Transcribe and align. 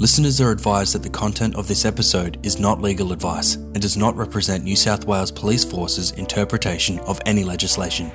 Listeners 0.00 0.40
are 0.40 0.52
advised 0.52 0.94
that 0.94 1.02
the 1.02 1.10
content 1.10 1.56
of 1.56 1.66
this 1.66 1.84
episode 1.84 2.38
is 2.46 2.60
not 2.60 2.80
legal 2.80 3.10
advice 3.10 3.56
and 3.56 3.80
does 3.80 3.96
not 3.96 4.14
represent 4.14 4.62
New 4.62 4.76
South 4.76 5.04
Wales 5.06 5.32
Police 5.32 5.64
Force's 5.64 6.12
interpretation 6.12 7.00
of 7.00 7.20
any 7.26 7.42
legislation. 7.42 8.12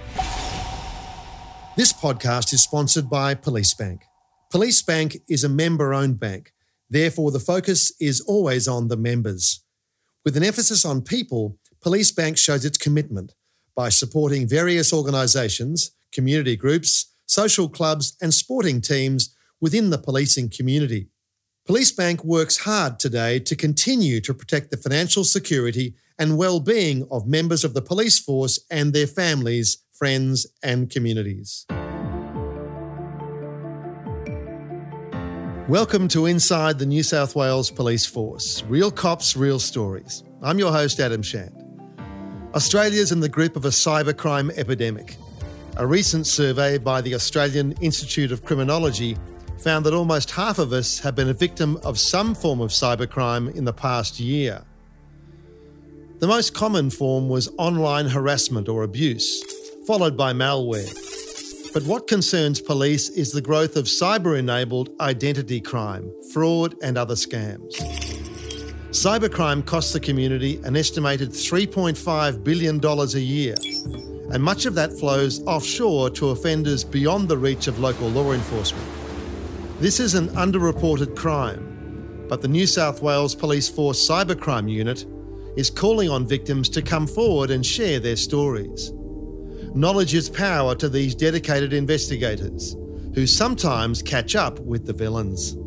This 1.76 1.92
podcast 1.92 2.54
is 2.54 2.64
sponsored 2.64 3.10
by 3.10 3.34
Police 3.34 3.74
Bank. 3.74 4.04
Police 4.50 4.82
Bank 4.82 5.18
is 5.28 5.44
a 5.44 5.50
member 5.50 5.94
owned 5.94 6.22
bank, 6.22 6.54
therefore, 6.90 7.32
the 7.32 7.42
focus 7.42 7.92
is 8.00 8.22
always 8.22 8.66
on 8.66 8.88
the 8.88 8.96
members. 8.96 9.66
With 10.24 10.38
an 10.38 10.44
emphasis 10.44 10.86
on 10.86 11.02
people, 11.02 11.58
Police 11.82 12.14
Bank 12.14 12.38
shows 12.38 12.64
its 12.64 12.78
commitment 12.78 13.34
by 13.76 13.90
supporting 13.90 14.48
various 14.48 14.94
organisations, 14.94 15.92
community 16.14 16.56
groups, 16.56 17.14
social 17.26 17.68
clubs, 17.68 18.16
and 18.22 18.34
sporting 18.34 18.80
teams 18.80 19.36
within 19.60 19.90
the 19.90 19.98
policing 19.98 20.50
community. 20.50 21.10
Police 21.66 21.94
Bank 21.94 22.26
works 22.26 22.58
hard 22.58 23.00
today 23.00 23.40
to 23.40 23.56
continue 23.56 24.20
to 24.20 24.34
protect 24.34 24.70
the 24.70 24.76
financial 24.76 25.24
security 25.24 25.96
and 26.20 26.38
well-being 26.38 27.08
of 27.10 27.26
members 27.26 27.64
of 27.64 27.74
the 27.74 27.82
police 27.82 28.20
force 28.20 28.60
and 28.70 28.92
their 28.92 29.08
families, 29.08 29.78
friends 29.94 30.46
and 30.62 30.90
communities. 30.90 31.66
Welcome 35.70 36.10
to 36.10 36.26
Inside 36.26 36.80
the 36.80 36.86
New 36.86 37.02
South 37.02 37.34
Wales 37.34 37.72
Police 37.72 38.06
Force 38.06 38.64
Real 38.64 38.92
Cops, 38.92 39.38
Real 39.38 39.58
Stories. 39.58 40.22
I'm 40.42 40.60
your 40.60 40.74
host, 40.74 41.00
Adam 41.00 41.22
Shand. 41.22 41.56
Australia's 42.54 43.14
in 43.14 43.22
the 43.22 43.30
grip 43.30 43.56
of 43.56 43.64
a 43.64 43.70
cybercrime 43.70 44.52
epidemic. 44.58 45.16
A 45.78 45.88
recent 45.88 46.28
survey 46.28 46.78
by 46.78 47.00
the 47.00 47.16
Australian 47.16 47.72
Institute 47.80 48.34
of 48.34 48.44
Criminology 48.44 49.16
found 49.64 49.86
that 49.86 49.94
almost 49.94 50.32
half 50.32 50.60
of 50.60 50.74
us 50.74 51.00
have 51.00 51.16
been 51.16 51.30
a 51.30 51.34
victim 51.34 51.80
of 51.84 51.98
some 51.98 52.36
form 52.36 52.60
of 52.60 52.72
cybercrime 52.72 53.56
in 53.56 53.64
the 53.64 53.72
past 53.72 54.20
year. 54.20 54.62
The 56.20 56.28
most 56.28 56.54
common 56.54 56.90
form 56.90 57.30
was 57.30 57.50
online 57.58 58.08
harassment 58.08 58.68
or 58.68 58.84
abuse, 58.84 59.42
followed 59.88 60.18
by 60.18 60.34
malware. 60.34 60.92
But 61.74 61.84
what 61.84 62.08
concerns 62.08 62.62
police 62.62 63.10
is 63.10 63.32
the 63.32 63.42
growth 63.42 63.78
of 63.78 63.86
cyber 63.86 64.38
enabled 64.38 64.90
identity 65.00 65.62
crime, 65.62 66.12
fraud, 66.34 66.76
and 66.84 66.98
other 66.98 67.16
scams. 67.16 67.74
Cybercrime 68.90 69.66
costs 69.66 69.94
the 69.94 70.00
community 70.00 70.60
an 70.66 70.76
estimated 70.76 71.30
$3.5 71.30 72.44
billion 72.44 72.84
a 72.86 73.06
year, 73.20 73.56
and 74.32 74.44
much 74.44 74.66
of 74.66 74.76
that 74.76 74.94
flows 74.94 75.42
offshore 75.48 76.10
to 76.12 76.30
offenders 76.30 76.84
beyond 76.84 77.28
the 77.28 77.38
reach 77.38 77.68
of 77.68 77.80
local 77.80 78.10
law 78.10 78.34
enforcement. 78.34 78.93
This 79.80 80.00
is 80.00 80.14
an 80.14 80.30
underreported 80.30 81.16
crime, 81.16 82.26
but 82.30 82.42
the 82.42 82.48
New 82.48 82.68
South 82.68 83.02
Wales 83.02 83.34
Police 83.34 83.68
Force 83.68 84.08
Cybercrime 84.08 84.72
Unit 84.72 85.06
is 85.58 85.70
calling 85.70 86.10
on 86.10 86.28
victims 86.28 86.70
to 86.70 86.82
come 86.82 87.08
forward 87.08 87.50
and 87.50 87.66
share 87.66 88.00
their 88.00 88.16
stories. 88.16 88.94
Knowledge 89.74 90.14
is 90.14 90.30
power 90.30 90.76
to 90.76 90.88
these 90.88 91.16
dedicated 91.16 91.74
investigators, 91.74 92.78
who 93.16 93.26
sometimes 93.26 94.02
catch 94.02 94.36
up 94.36 94.60
with 94.60 94.86
the 94.86 94.94
villains. 94.94 95.58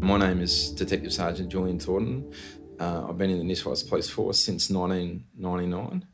My 0.00 0.18
name 0.18 0.40
is 0.42 0.70
Detective 0.72 1.12
Sergeant 1.12 1.48
Julian 1.48 1.78
Thornton. 1.78 2.32
Uh, 2.78 3.06
I've 3.08 3.18
been 3.18 3.30
in 3.30 3.38
the 3.38 3.44
New 3.44 3.54
South 3.54 3.66
Wales 3.66 3.82
Police 3.84 4.10
Force 4.10 4.40
since 4.40 4.68
1999. 4.68 6.04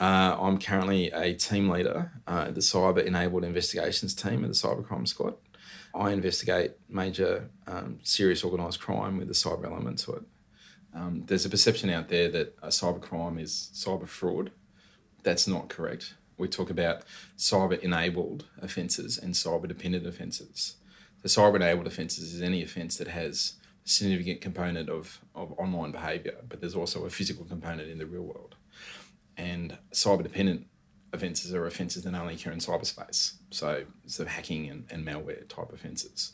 Uh, 0.00 0.36
I'm 0.40 0.58
currently 0.58 1.10
a 1.12 1.34
team 1.34 1.68
leader 1.68 2.10
uh, 2.26 2.50
the 2.50 2.60
Cyber 2.60 3.04
Enabled 3.04 3.44
Investigations 3.44 4.14
team 4.14 4.42
at 4.44 4.48
the 4.48 4.54
Cybercrime 4.54 5.06
Squad. 5.06 5.34
I 5.94 6.10
investigate 6.10 6.72
major 6.88 7.50
um, 7.66 8.00
serious 8.02 8.44
organised 8.44 8.80
crime 8.80 9.18
with 9.18 9.30
a 9.30 9.34
cyber 9.34 9.66
element 9.66 10.00
to 10.00 10.12
it. 10.14 10.22
Um, 10.92 11.24
there's 11.26 11.44
a 11.44 11.50
perception 11.50 11.90
out 11.90 12.08
there 12.08 12.28
that 12.30 12.56
a 12.62 12.68
cyber 12.68 13.00
crime 13.00 13.38
is 13.38 13.70
cyber 13.72 14.08
fraud. 14.08 14.50
That's 15.22 15.46
not 15.46 15.68
correct. 15.68 16.14
We 16.36 16.48
talk 16.48 16.68
about 16.68 17.02
cyber 17.38 17.78
enabled 17.78 18.46
offences 18.60 19.18
and 19.18 19.34
cyber 19.34 19.68
dependent 19.68 20.06
offences. 20.06 20.76
The 21.22 21.28
cyber 21.28 21.56
enabled 21.56 21.86
offences 21.86 22.34
is 22.34 22.42
any 22.42 22.62
offence 22.62 22.96
that 22.98 23.08
has 23.08 23.54
a 23.84 23.88
significant 23.88 24.40
component 24.40 24.88
of, 24.88 25.20
of 25.34 25.52
online 25.58 25.92
behaviour, 25.92 26.36
but 26.48 26.60
there's 26.60 26.74
also 26.74 27.04
a 27.04 27.10
physical 27.10 27.44
component 27.44 27.88
in 27.88 27.98
the 27.98 28.06
real 28.06 28.22
world. 28.22 28.56
And 29.36 29.78
cyber 29.92 30.22
dependent 30.22 30.66
offences 31.14 31.54
are 31.54 31.66
offences 31.66 32.04
that 32.04 32.14
only 32.14 32.34
occur 32.34 32.50
in 32.50 32.58
cyberspace, 32.58 33.34
so 33.50 33.84
sort 34.06 34.28
hacking 34.28 34.68
and, 34.68 34.84
and 34.90 35.06
malware 35.06 35.48
type 35.48 35.72
offences. 35.72 36.32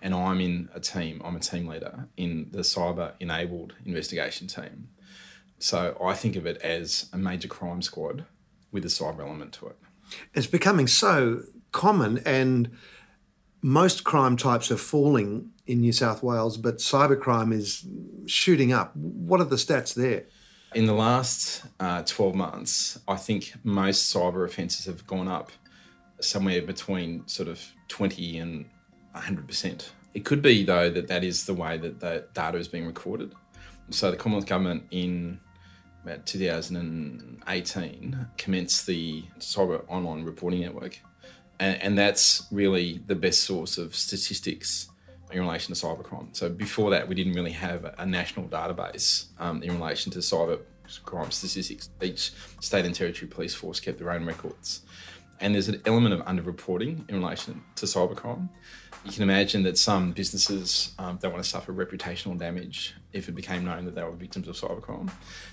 And 0.00 0.14
I'm 0.14 0.40
in 0.40 0.68
a 0.74 0.80
team, 0.80 1.22
I'm 1.24 1.36
a 1.36 1.40
team 1.40 1.66
leader 1.66 2.08
in 2.16 2.48
the 2.50 2.60
cyber 2.60 3.12
enabled 3.20 3.74
investigation 3.86 4.48
team. 4.48 4.88
So 5.58 5.96
I 6.02 6.14
think 6.14 6.34
of 6.34 6.44
it 6.44 6.56
as 6.58 7.08
a 7.12 7.18
major 7.18 7.46
crime 7.46 7.82
squad 7.82 8.24
with 8.72 8.84
a 8.84 8.88
cyber 8.88 9.20
element 9.20 9.52
to 9.54 9.68
it. 9.68 9.76
It's 10.34 10.48
becoming 10.48 10.88
so 10.88 11.42
common, 11.70 12.18
and 12.26 12.70
most 13.62 14.02
crime 14.02 14.36
types 14.36 14.72
are 14.72 14.76
falling 14.76 15.50
in 15.66 15.80
New 15.80 15.92
South 15.92 16.22
Wales, 16.22 16.56
but 16.56 16.78
cybercrime 16.78 17.52
is 17.52 17.86
shooting 18.26 18.72
up. 18.72 18.96
What 18.96 19.40
are 19.40 19.44
the 19.44 19.56
stats 19.56 19.94
there? 19.94 20.24
In 20.74 20.86
the 20.86 20.94
last 20.94 21.64
uh, 21.80 22.02
12 22.02 22.34
months, 22.34 22.98
I 23.06 23.16
think 23.16 23.52
most 23.62 24.14
cyber 24.14 24.46
offences 24.46 24.86
have 24.86 25.06
gone 25.06 25.28
up 25.28 25.52
somewhere 26.20 26.62
between 26.62 27.28
sort 27.28 27.48
of 27.48 27.60
20 27.88 28.38
and 28.38 28.64
100%. 29.14 29.90
It 30.14 30.24
could 30.24 30.40
be, 30.40 30.64
though, 30.64 30.88
that 30.88 31.08
that 31.08 31.24
is 31.24 31.44
the 31.44 31.52
way 31.52 31.76
that 31.76 32.00
the 32.00 32.24
data 32.32 32.56
is 32.56 32.68
being 32.68 32.86
recorded. 32.86 33.34
So 33.90 34.10
the 34.10 34.16
Commonwealth 34.16 34.46
Government 34.46 34.84
in 34.90 35.40
about 36.04 36.24
2018 36.24 38.26
commenced 38.38 38.86
the 38.86 39.24
Cyber 39.40 39.84
Online 39.88 40.24
Reporting 40.24 40.60
Network. 40.60 41.00
And, 41.60 41.82
and 41.82 41.98
that's 41.98 42.46
really 42.50 43.02
the 43.06 43.14
best 43.14 43.42
source 43.42 43.76
of 43.76 43.94
statistics 43.94 44.88
in 45.32 45.40
relation 45.40 45.74
to 45.74 45.80
cybercrime. 45.86 46.34
So 46.36 46.48
before 46.48 46.90
that, 46.90 47.08
we 47.08 47.14
didn't 47.14 47.32
really 47.32 47.52
have 47.52 47.94
a 47.98 48.06
national 48.06 48.48
database 48.48 49.26
um, 49.38 49.62
in 49.62 49.74
relation 49.74 50.12
to 50.12 50.18
cybercrime 50.18 51.32
statistics. 51.32 51.90
Each 52.00 52.32
state 52.60 52.84
and 52.84 52.94
territory 52.94 53.28
police 53.28 53.54
force 53.54 53.80
kept 53.80 53.98
their 53.98 54.10
own 54.10 54.24
records. 54.24 54.82
And 55.40 55.54
there's 55.54 55.68
an 55.68 55.82
element 55.86 56.14
of 56.14 56.20
underreporting 56.20 57.08
in 57.08 57.16
relation 57.16 57.62
to 57.76 57.86
cybercrime. 57.86 58.48
You 59.04 59.10
can 59.10 59.24
imagine 59.24 59.64
that 59.64 59.76
some 59.76 60.12
businesses 60.12 60.94
um, 60.96 61.18
don't 61.20 61.32
want 61.32 61.42
to 61.42 61.50
suffer 61.50 61.72
reputational 61.72 62.38
damage 62.38 62.94
if 63.12 63.28
it 63.28 63.32
became 63.32 63.64
known 63.64 63.84
that 63.86 63.96
they 63.96 64.02
were 64.04 64.12
victims 64.12 64.46
of 64.46 64.54
cybercrime. 64.54 65.10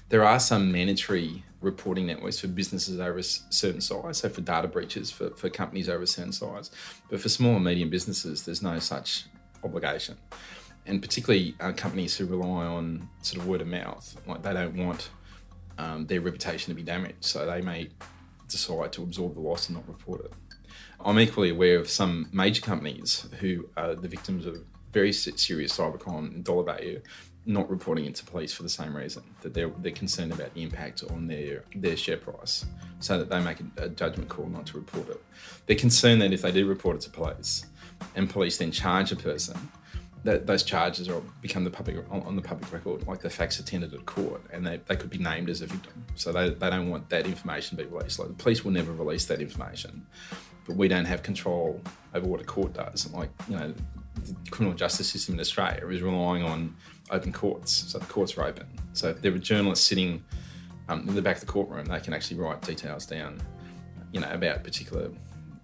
There 0.09 0.23
are 0.23 0.39
some 0.39 0.71
mandatory 0.71 1.43
reporting 1.59 2.05
networks 2.05 2.39
for 2.39 2.47
businesses 2.47 2.99
over 2.99 3.17
a 3.17 3.23
certain 3.23 3.81
size, 3.81 4.19
so 4.19 4.29
for 4.29 4.41
data 4.41 4.67
breaches 4.67 5.09
for, 5.09 5.31
for 5.31 5.49
companies 5.49 5.89
over 5.89 6.03
a 6.03 6.07
certain 6.07 6.31
size. 6.31 6.69
But 7.09 7.21
for 7.21 7.29
small 7.29 7.55
and 7.55 7.65
medium 7.65 7.89
businesses, 7.89 8.45
there's 8.45 8.61
no 8.61 8.77
such 8.77 9.25
obligation. 9.63 10.17
And 10.85 11.01
particularly 11.01 11.55
uh, 11.59 11.73
companies 11.73 12.17
who 12.17 12.25
rely 12.25 12.65
on 12.65 13.09
sort 13.21 13.41
of 13.41 13.47
word 13.47 13.61
of 13.61 13.67
mouth, 13.67 14.19
like 14.25 14.41
they 14.41 14.53
don't 14.53 14.75
want 14.75 15.09
um, 15.77 16.07
their 16.07 16.21
reputation 16.21 16.71
to 16.71 16.75
be 16.75 16.83
damaged, 16.83 17.23
so 17.23 17.45
they 17.45 17.61
may 17.61 17.89
decide 18.47 18.91
to 18.93 19.03
absorb 19.03 19.35
the 19.35 19.39
loss 19.39 19.67
and 19.67 19.77
not 19.77 19.87
report 19.87 20.25
it. 20.25 20.33
I'm 21.03 21.19
equally 21.19 21.49
aware 21.49 21.79
of 21.79 21.89
some 21.89 22.27
major 22.33 22.61
companies 22.61 23.27
who 23.39 23.69
are 23.77 23.95
the 23.95 24.07
victims 24.07 24.45
of 24.45 24.57
very 24.91 25.13
serious 25.13 25.77
cybercrime 25.77 26.33
and 26.33 26.43
dollar 26.43 26.63
value 26.63 27.01
not 27.45 27.69
reporting 27.69 28.05
it 28.05 28.15
to 28.15 28.25
police 28.25 28.53
for 28.53 28.63
the 28.63 28.69
same 28.69 28.95
reason 28.95 29.23
that 29.41 29.53
they're, 29.53 29.71
they're 29.79 29.91
concerned 29.91 30.31
about 30.31 30.53
the 30.53 30.61
impact 30.61 31.03
on 31.09 31.27
their, 31.27 31.63
their 31.75 31.95
share 31.95 32.17
price 32.17 32.65
so 32.99 33.17
that 33.17 33.29
they 33.29 33.39
make 33.39 33.59
a, 33.59 33.85
a 33.85 33.89
judgment 33.89 34.29
call 34.29 34.45
not 34.47 34.65
to 34.67 34.77
report 34.77 35.09
it. 35.09 35.23
They're 35.65 35.75
concerned 35.75 36.21
that 36.21 36.33
if 36.33 36.41
they 36.41 36.51
do 36.51 36.67
report 36.67 36.97
it 36.97 37.01
to 37.03 37.09
police 37.09 37.65
and 38.15 38.29
police 38.29 38.57
then 38.57 38.71
charge 38.71 39.11
a 39.11 39.15
person, 39.15 39.57
that 40.23 40.45
those 40.47 40.63
charges 40.63 41.07
are 41.07 41.21
become 41.41 41.63
the 41.63 41.71
public 41.71 41.97
on 42.11 42.35
the 42.35 42.41
public 42.41 42.71
record, 42.73 43.07
like 43.07 43.21
the 43.21 43.29
facts 43.29 43.59
attended 43.59 43.93
at 43.93 44.05
court, 44.05 44.41
and 44.51 44.67
they, 44.67 44.81
they 44.87 44.95
could 44.95 45.09
be 45.09 45.17
named 45.17 45.49
as 45.49 45.61
a 45.61 45.67
victim. 45.67 46.05
So 46.15 46.33
they, 46.33 46.49
they 46.49 46.69
don't 46.69 46.89
want 46.89 47.09
that 47.09 47.25
information 47.25 47.77
to 47.77 47.83
be 47.83 47.89
released. 47.89 48.19
Like 48.19 48.27
the 48.27 48.33
police 48.33 48.65
will 48.65 48.71
never 48.71 48.91
release 48.91 49.25
that 49.25 49.41
information 49.41 50.05
but 50.69 50.77
we 50.77 50.87
don't 50.87 51.05
have 51.05 51.23
control 51.23 51.81
over 52.13 52.27
what 52.27 52.39
a 52.39 52.43
court 52.43 52.73
does. 52.73 53.11
Like, 53.11 53.31
you 53.49 53.55
know, 53.55 53.73
the 54.23 54.51
criminal 54.51 54.77
justice 54.77 55.09
system 55.09 55.33
in 55.33 55.41
Australia 55.41 55.87
is 55.87 56.03
relying 56.03 56.43
on 56.43 56.75
open 57.09 57.33
courts. 57.33 57.91
So 57.91 57.97
the 57.97 58.05
courts 58.05 58.37
are 58.37 58.45
open. 58.45 58.67
So 58.93 59.09
if 59.09 59.21
there 59.23 59.33
are 59.33 59.39
journalists 59.39 59.87
sitting 59.87 60.23
um, 60.87 61.09
in 61.09 61.15
the 61.15 61.23
back 61.23 61.37
of 61.37 61.41
the 61.41 61.51
courtroom, 61.51 61.85
they 61.85 61.99
can 61.99 62.13
actually 62.13 62.37
write 62.37 62.61
details 62.61 63.07
down, 63.07 63.41
you 64.11 64.19
know, 64.19 64.29
about 64.29 64.63
particular 64.63 65.09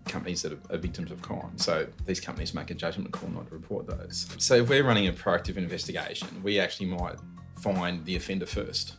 companies 0.07 0.41
that 0.43 0.53
are, 0.69 0.77
victims 0.77 1.11
of 1.11 1.21
crime. 1.21 1.57
So 1.57 1.87
these 2.05 2.19
companies 2.19 2.53
make 2.53 2.71
a 2.71 2.73
judgment 2.73 3.11
call 3.11 3.29
not 3.29 3.47
to 3.47 3.53
report 3.53 3.87
those. 3.87 4.27
So 4.37 4.55
if 4.55 4.69
we're 4.69 4.83
running 4.83 5.07
a 5.07 5.13
proactive 5.13 5.57
investigation, 5.57 6.27
we 6.43 6.59
actually 6.59 6.87
might 6.87 7.15
find 7.61 8.05
the 8.05 8.15
offender 8.15 8.45
first, 8.45 8.95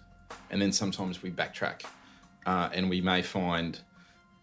and 0.50 0.60
then 0.60 0.72
sometimes 0.72 1.22
we 1.22 1.30
backtrack, 1.30 1.82
uh, 2.46 2.70
and 2.72 2.90
we 2.90 3.00
may 3.00 3.22
find 3.22 3.80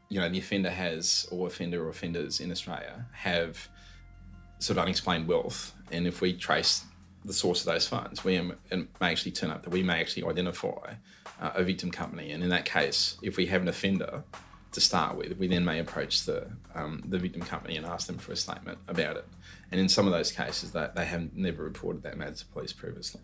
you 0.10 0.20
know, 0.20 0.30
the 0.30 0.38
offender 0.38 0.70
has, 0.70 1.28
or 1.32 1.48
offender 1.48 1.84
or 1.84 1.90
offenders 1.90 2.40
in 2.40 2.52
Australia 2.52 3.08
have 3.14 3.68
sort 4.60 4.78
of 4.78 4.84
unexplained 4.84 5.28
wealth. 5.28 5.74
And 5.92 6.06
if 6.06 6.22
we 6.22 6.34
trace 6.34 6.86
the 7.26 7.34
source 7.34 7.62
of 7.62 7.66
those 7.68 7.88
funds. 7.88 8.24
We 8.24 8.40
may 8.42 9.12
actually 9.12 9.32
turn 9.32 9.50
up 9.50 9.64
that 9.64 9.70
we 9.70 9.84
may 9.84 10.00
actually 10.00 10.24
identify 10.26 10.96
uh, 11.42 11.52
a 11.56 11.64
victim 11.64 11.92
company, 11.92 12.32
and 12.32 12.44
in 12.44 12.50
that 12.50 12.66
case, 12.66 13.18
if 13.22 13.38
we 13.38 13.46
have 13.48 13.62
an 13.62 13.68
offender 13.68 14.24
to 14.74 14.82
start 14.82 15.16
with, 15.16 15.38
we 15.38 15.48
then 15.48 15.64
may 15.64 15.80
approach 15.80 16.26
the 16.26 16.48
um, 16.76 17.04
the 17.08 17.18
victim 17.18 17.42
company 17.42 17.78
and 17.78 17.86
ask 17.86 18.08
them 18.08 18.18
for 18.18 18.32
a 18.32 18.36
statement 18.36 18.80
about 18.88 19.16
it. 19.18 19.28
And 19.72 19.80
in 19.80 19.90
some 19.90 20.06
of 20.06 20.14
those 20.14 20.32
cases, 20.32 20.72
that 20.72 20.96
they 20.96 21.06
have 21.06 21.34
never 21.34 21.64
reported 21.64 22.04
that 22.04 22.18
matter 22.18 22.36
to 22.36 22.46
police 22.48 22.74
previously. 22.74 23.22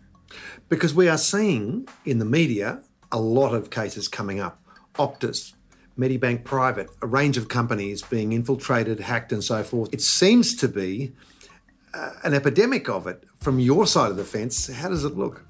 Because 0.68 0.94
we 0.94 1.08
are 1.08 1.18
seeing 1.18 1.88
in 2.04 2.18
the 2.18 2.24
media 2.24 2.82
a 3.12 3.20
lot 3.20 3.54
of 3.54 3.70
cases 3.70 4.08
coming 4.08 4.40
up. 4.40 4.62
Optus, 4.94 5.54
Medibank 5.98 6.44
Private, 6.44 6.90
a 7.02 7.06
range 7.06 7.36
of 7.36 7.48
companies 7.48 8.02
being 8.02 8.32
infiltrated, 8.32 9.00
hacked, 9.00 9.32
and 9.32 9.42
so 9.42 9.62
forth. 9.62 9.92
It 9.92 10.00
seems 10.00 10.54
to 10.56 10.68
be 10.68 11.12
uh, 11.94 12.12
an 12.22 12.34
epidemic 12.34 12.88
of 12.88 13.06
it. 13.06 13.24
From 13.40 13.58
your 13.58 13.86
side 13.86 14.10
of 14.10 14.16
the 14.16 14.24
fence, 14.24 14.68
how 14.68 14.88
does 14.88 15.04
it 15.04 15.16
look? 15.16 15.44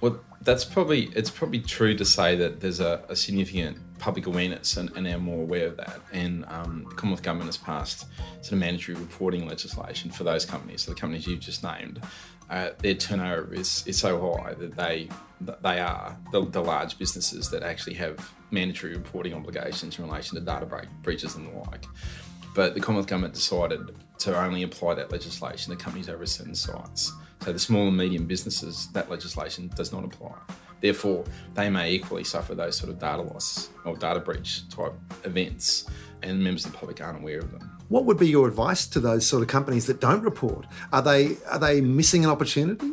Well, 0.00 0.20
that's 0.42 0.64
probably 0.64 1.10
it's 1.14 1.30
probably 1.30 1.60
true 1.60 1.94
to 1.94 2.04
say 2.04 2.34
that 2.36 2.60
there's 2.60 2.80
a, 2.80 3.04
a 3.08 3.16
significant 3.16 3.76
public 3.98 4.26
awareness 4.26 4.76
and, 4.76 4.90
and 4.96 5.06
are 5.06 5.18
more 5.18 5.42
aware 5.42 5.66
of 5.66 5.76
that. 5.76 6.00
And 6.12 6.44
um, 6.48 6.86
the 6.88 6.94
Commonwealth 6.94 7.22
Government 7.22 7.48
has 7.48 7.58
passed 7.58 8.06
sort 8.40 8.52
of 8.52 8.58
mandatory 8.58 8.96
reporting 8.96 9.46
legislation 9.46 10.10
for 10.10 10.24
those 10.24 10.46
companies. 10.46 10.82
So 10.82 10.92
the 10.92 10.98
companies 10.98 11.26
you've 11.26 11.40
just 11.40 11.62
named, 11.62 12.02
uh, 12.48 12.70
their 12.78 12.94
turnover 12.94 13.52
is, 13.52 13.84
is 13.86 13.98
so 13.98 14.34
high 14.34 14.54
that 14.54 14.76
they 14.76 15.08
they 15.40 15.80
are 15.80 16.18
the, 16.32 16.44
the, 16.44 16.60
large 16.60 16.98
businesses 16.98 17.48
that 17.48 17.62
actually 17.62 17.94
have 17.94 18.30
mandatory 18.50 18.94
reporting 18.94 19.32
obligations 19.32 19.98
in 19.98 20.04
relation 20.04 20.38
to 20.38 20.44
data 20.44 20.66
break, 20.66 20.86
breaches 21.02 21.34
and 21.34 21.46
the 21.46 21.58
like. 21.70 21.86
But 22.54 22.74
the 22.74 22.80
Commonwealth 22.80 23.06
Government 23.06 23.32
decided 23.32 23.94
to 24.18 24.38
only 24.38 24.62
apply 24.62 24.94
that 24.94 25.10
legislation 25.10 25.74
to 25.74 25.82
companies 25.82 26.10
over 26.10 26.26
certain 26.26 26.54
size. 26.54 27.10
So 27.42 27.52
the 27.52 27.58
small 27.58 27.88
and 27.88 27.96
medium 27.96 28.26
businesses, 28.26 28.88
that 28.92 29.10
legislation 29.10 29.70
does 29.74 29.92
not 29.92 30.04
apply. 30.04 30.34
Therefore, 30.80 31.24
they 31.54 31.68
may 31.70 31.92
equally 31.92 32.24
suffer 32.24 32.54
those 32.54 32.76
sort 32.76 32.90
of 32.90 32.98
data 32.98 33.22
loss 33.22 33.70
or 33.84 33.96
data 33.96 34.20
breach 34.20 34.68
type 34.68 34.94
events, 35.24 35.86
and 36.22 36.42
members 36.42 36.64
of 36.64 36.72
the 36.72 36.78
public 36.78 37.00
aren't 37.00 37.20
aware 37.20 37.38
of 37.38 37.50
them. 37.50 37.78
What 37.88 38.04
would 38.04 38.18
be 38.18 38.28
your 38.28 38.46
advice 38.48 38.86
to 38.88 39.00
those 39.00 39.26
sort 39.26 39.42
of 39.42 39.48
companies 39.48 39.86
that 39.86 40.00
don't 40.00 40.22
report? 40.22 40.66
Are 40.92 41.02
they 41.02 41.36
are 41.50 41.58
they 41.58 41.80
missing 41.80 42.24
an 42.24 42.30
opportunity? 42.30 42.92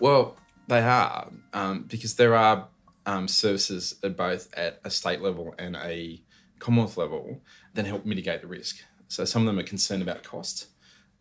Well, 0.00 0.36
they 0.68 0.80
are 0.80 1.30
um, 1.52 1.84
because 1.88 2.14
there 2.14 2.34
are 2.34 2.68
um, 3.06 3.28
services 3.28 3.96
at 4.02 4.16
both 4.16 4.52
at 4.54 4.80
a 4.84 4.90
state 4.90 5.20
level 5.20 5.54
and 5.58 5.76
a 5.76 6.22
Commonwealth 6.58 6.96
level 6.96 7.40
that 7.74 7.86
help 7.86 8.06
mitigate 8.06 8.40
the 8.40 8.46
risk. 8.46 8.84
So 9.08 9.24
some 9.24 9.42
of 9.42 9.46
them 9.46 9.58
are 9.58 9.66
concerned 9.66 10.00
about 10.00 10.22
cost. 10.22 10.68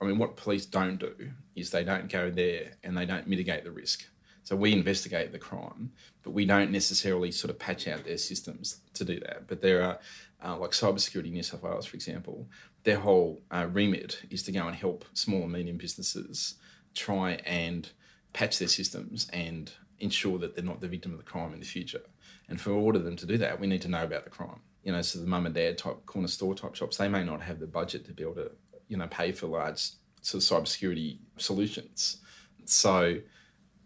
I 0.01 0.05
mean, 0.05 0.17
what 0.17 0.35
police 0.35 0.65
don't 0.65 0.99
do 0.99 1.13
is 1.55 1.69
they 1.69 1.83
don't 1.83 2.11
go 2.11 2.31
there 2.31 2.73
and 2.83 2.97
they 2.97 3.05
don't 3.05 3.27
mitigate 3.27 3.63
the 3.63 3.71
risk. 3.71 4.07
So 4.43 4.55
we 4.55 4.73
investigate 4.73 5.31
the 5.31 5.39
crime, 5.39 5.91
but 6.23 6.31
we 6.31 6.45
don't 6.45 6.71
necessarily 6.71 7.31
sort 7.31 7.51
of 7.51 7.59
patch 7.59 7.87
out 7.87 8.03
their 8.03 8.17
systems 8.17 8.77
to 8.95 9.05
do 9.05 9.19
that. 9.19 9.47
But 9.47 9.61
there 9.61 9.83
are, 9.83 9.99
uh, 10.43 10.57
like 10.57 10.71
Cybersecurity 10.71 11.31
New 11.31 11.43
South 11.43 11.61
Wales, 11.61 11.85
for 11.85 11.95
example, 11.95 12.47
their 12.83 12.97
whole 12.97 13.41
uh, 13.51 13.67
remit 13.71 14.23
is 14.31 14.41
to 14.43 14.51
go 14.51 14.65
and 14.65 14.75
help 14.75 15.05
small 15.13 15.43
and 15.43 15.51
medium 15.51 15.77
businesses 15.77 16.55
try 16.95 17.33
and 17.45 17.91
patch 18.33 18.57
their 18.57 18.67
systems 18.67 19.29
and 19.31 19.73
ensure 19.99 20.39
that 20.39 20.55
they're 20.55 20.65
not 20.65 20.81
the 20.81 20.87
victim 20.87 21.11
of 21.11 21.19
the 21.19 21.23
crime 21.23 21.53
in 21.53 21.59
the 21.59 21.65
future. 21.65 22.01
And 22.49 22.59
for 22.59 22.71
all 22.71 22.95
of 22.95 23.03
them 23.03 23.15
to 23.17 23.25
do 23.27 23.37
that, 23.37 23.59
we 23.59 23.67
need 23.67 23.81
to 23.83 23.87
know 23.87 24.03
about 24.03 24.23
the 24.23 24.31
crime. 24.31 24.61
You 24.83 24.91
know, 24.91 25.03
so 25.03 25.19
the 25.19 25.27
mum 25.27 25.45
and 25.45 25.53
dad 25.53 25.77
type 25.77 26.05
corner 26.07 26.27
store 26.27 26.55
type 26.55 26.73
shops, 26.73 26.97
they 26.97 27.07
may 27.07 27.23
not 27.23 27.41
have 27.41 27.59
the 27.59 27.67
budget 27.67 28.05
to 28.05 28.13
be 28.13 28.23
able 28.23 28.35
to, 28.35 28.51
you 28.91 28.97
know, 28.97 29.07
pay 29.07 29.31
for 29.31 29.47
large 29.47 29.91
sort 30.21 30.43
of 30.43 30.49
cybersecurity 30.65 31.17
solutions. 31.37 32.17
So 32.65 33.21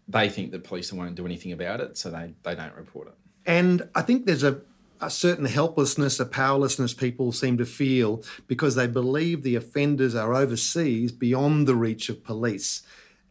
they 0.08 0.28
think 0.28 0.50
that 0.50 0.64
police 0.64 0.92
won't 0.92 1.14
do 1.14 1.24
anything 1.24 1.52
about 1.52 1.80
it, 1.80 1.96
so 1.96 2.10
they, 2.10 2.34
they 2.42 2.56
don't 2.56 2.74
report 2.74 3.06
it. 3.06 3.14
And 3.46 3.88
I 3.94 4.02
think 4.02 4.26
there's 4.26 4.42
a, 4.42 4.60
a 5.00 5.08
certain 5.08 5.44
helplessness, 5.44 6.18
a 6.18 6.26
powerlessness 6.26 6.92
people 6.92 7.30
seem 7.30 7.56
to 7.58 7.64
feel 7.64 8.24
because 8.48 8.74
they 8.74 8.88
believe 8.88 9.44
the 9.44 9.54
offenders 9.54 10.16
are 10.16 10.34
overseas 10.34 11.12
beyond 11.12 11.68
the 11.68 11.76
reach 11.76 12.08
of 12.08 12.24
police. 12.24 12.82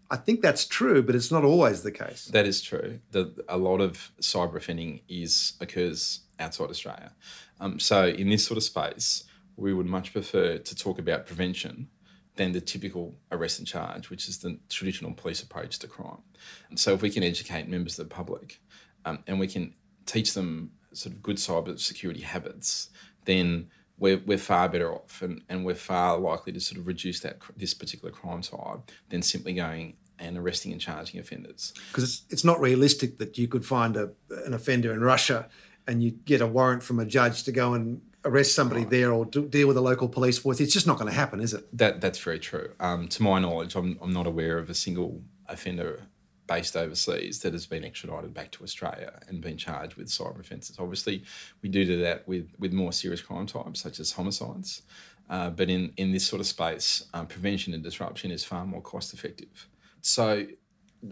I 0.10 0.16
think 0.16 0.42
that's 0.42 0.66
true, 0.66 1.04
but 1.04 1.14
it's 1.14 1.32
not 1.32 1.44
always 1.44 1.84
the 1.84 1.92
case. 1.92 2.26
That 2.28 2.46
is 2.46 2.62
true. 2.62 3.00
The, 3.12 3.44
a 3.50 3.58
lot 3.58 3.82
of 3.82 4.12
cyber 4.22 4.56
offending 4.56 5.02
is 5.10 5.54
occurs 5.60 6.22
outside 6.40 6.70
Australia. 6.70 7.12
Um, 7.60 7.80
so 7.80 8.08
in 8.08 8.30
this 8.30 8.46
sort 8.46 8.58
of 8.58 8.64
space, 8.64 9.26
we 9.58 9.74
would 9.74 9.86
much 9.86 10.14
prefer 10.14 10.58
to 10.58 10.76
talk 10.76 11.00
about 11.00 11.26
prevention 11.26 11.88
than 12.36 12.52
the 12.52 12.62
typical 12.62 13.16
arrest 13.32 13.60
and 13.60 13.68
charge, 13.68 14.10
which 14.10 14.28
is 14.28 14.40
the 14.40 14.60
traditional 14.70 15.14
police 15.14 15.42
approach 15.42 15.80
to 15.80 15.88
crime. 15.88 16.22
And 16.70 16.80
so, 16.80 16.94
if 16.94 17.02
we 17.02 17.10
can 17.10 17.24
educate 17.24 17.68
members 17.68 17.98
of 17.98 18.10
the 18.10 18.14
public 18.14 18.62
um, 19.06 19.20
and 19.28 19.40
we 19.40 19.48
can 19.48 19.74
teach 20.06 20.34
them 20.34 20.72
sort 20.94 21.16
of 21.16 21.22
good 21.22 21.38
cyber 21.38 21.80
security 21.80 22.22
habits, 22.22 22.90
then 23.26 23.70
we're, 23.98 24.22
we're 24.26 24.38
far 24.38 24.68
better 24.70 24.94
off 24.94 25.22
and, 25.22 25.42
and 25.50 25.66
we're 25.66 25.76
far 25.76 26.18
likely 26.18 26.52
to 26.54 26.60
sort 26.60 26.80
of 26.80 26.88
reduce 26.88 27.22
that 27.22 27.40
this 27.56 27.74
particular 27.74 28.12
crime 28.12 28.42
type 28.42 28.92
than 29.10 29.22
simply 29.22 29.54
going 29.54 29.96
and 30.20 30.38
arresting 30.38 30.72
and 30.72 30.82
charging 30.82 31.20
offenders. 31.20 31.74
Because 31.90 32.04
it's, 32.04 32.24
it's 32.30 32.44
not 32.44 32.60
realistic 32.60 33.18
that 33.18 33.38
you 33.38 33.48
could 33.48 33.66
find 33.66 33.98
a, 33.98 34.12
an 34.46 34.54
offender 34.54 34.94
in 34.94 35.02
Russia 35.02 35.48
and 35.88 36.04
you 36.04 36.12
get 36.12 36.42
a 36.42 36.48
warrant 36.48 36.84
from 36.84 37.00
a 37.00 37.06
judge 37.06 37.44
to 37.44 37.52
go 37.52 37.74
and 37.74 38.02
arrest 38.26 38.56
somebody 38.56 38.84
there 38.84 39.14
or 39.14 39.26
do, 39.26 39.48
deal 39.48 39.68
with 39.68 39.78
a 39.78 39.82
local 39.82 40.10
police 40.10 40.38
force. 40.38 40.60
It's 40.60 40.74
just 40.74 40.88
not 40.88 40.98
going 40.98 41.10
to 41.10 41.16
happen, 41.16 41.40
is 41.40 41.54
it? 41.54 41.66
That 41.78 42.02
that's 42.02 42.20
very 42.20 42.40
true. 42.40 42.74
Um, 42.80 43.08
to 43.10 43.24
my 43.24 43.40
knowledge, 43.40 43.76
I'm, 43.76 43.98
I'm 44.02 44.12
not 44.12 44.28
aware 44.28 44.58
of 44.58 44.70
a 44.70 44.74
single 44.74 45.22
offender 45.48 46.04
based 46.48 46.76
overseas 46.78 47.40
that 47.40 47.54
has 47.54 47.66
been 47.66 47.84
extradited 47.84 48.34
back 48.34 48.52
to 48.52 48.64
Australia 48.64 49.20
and 49.28 49.42
been 49.42 49.58
charged 49.58 49.96
with 49.96 50.08
cyber 50.08 50.40
offences. 50.40 50.78
Obviously, 50.78 51.24
we 51.62 51.70
do 51.70 51.86
do 51.86 52.02
that 52.02 52.28
with 52.28 52.50
with 52.60 52.74
more 52.74 52.92
serious 52.92 53.22
crime 53.22 53.46
types 53.46 53.82
such 53.82 54.00
as 54.00 54.12
homicides. 54.12 54.82
Uh, 55.30 55.50
but 55.50 55.70
in, 55.70 55.92
in 55.98 56.12
this 56.12 56.26
sort 56.26 56.40
of 56.40 56.46
space, 56.46 57.06
um, 57.14 57.26
prevention 57.26 57.74
and 57.74 57.84
disruption 57.84 58.30
is 58.30 58.44
far 58.44 58.64
more 58.66 58.82
cost 58.82 59.12
effective. 59.14 59.68
So 60.02 60.46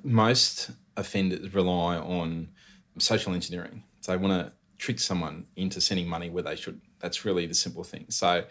most 0.03 0.69
offenders 0.97 1.53
rely 1.53 1.97
on 1.97 2.49
social 2.99 3.33
engineering. 3.33 3.83
So 4.01 4.11
they 4.11 4.17
want 4.17 4.33
to 4.47 4.53
trick 4.77 4.99
someone 4.99 5.45
into 5.55 5.81
sending 5.81 6.07
money 6.07 6.29
where 6.29 6.43
they 6.43 6.55
should. 6.55 6.79
That's 7.03 7.25
really 7.25 7.45
the 7.45 7.53
simple 7.53 7.83
thing. 7.83 8.05
So, 8.09 8.45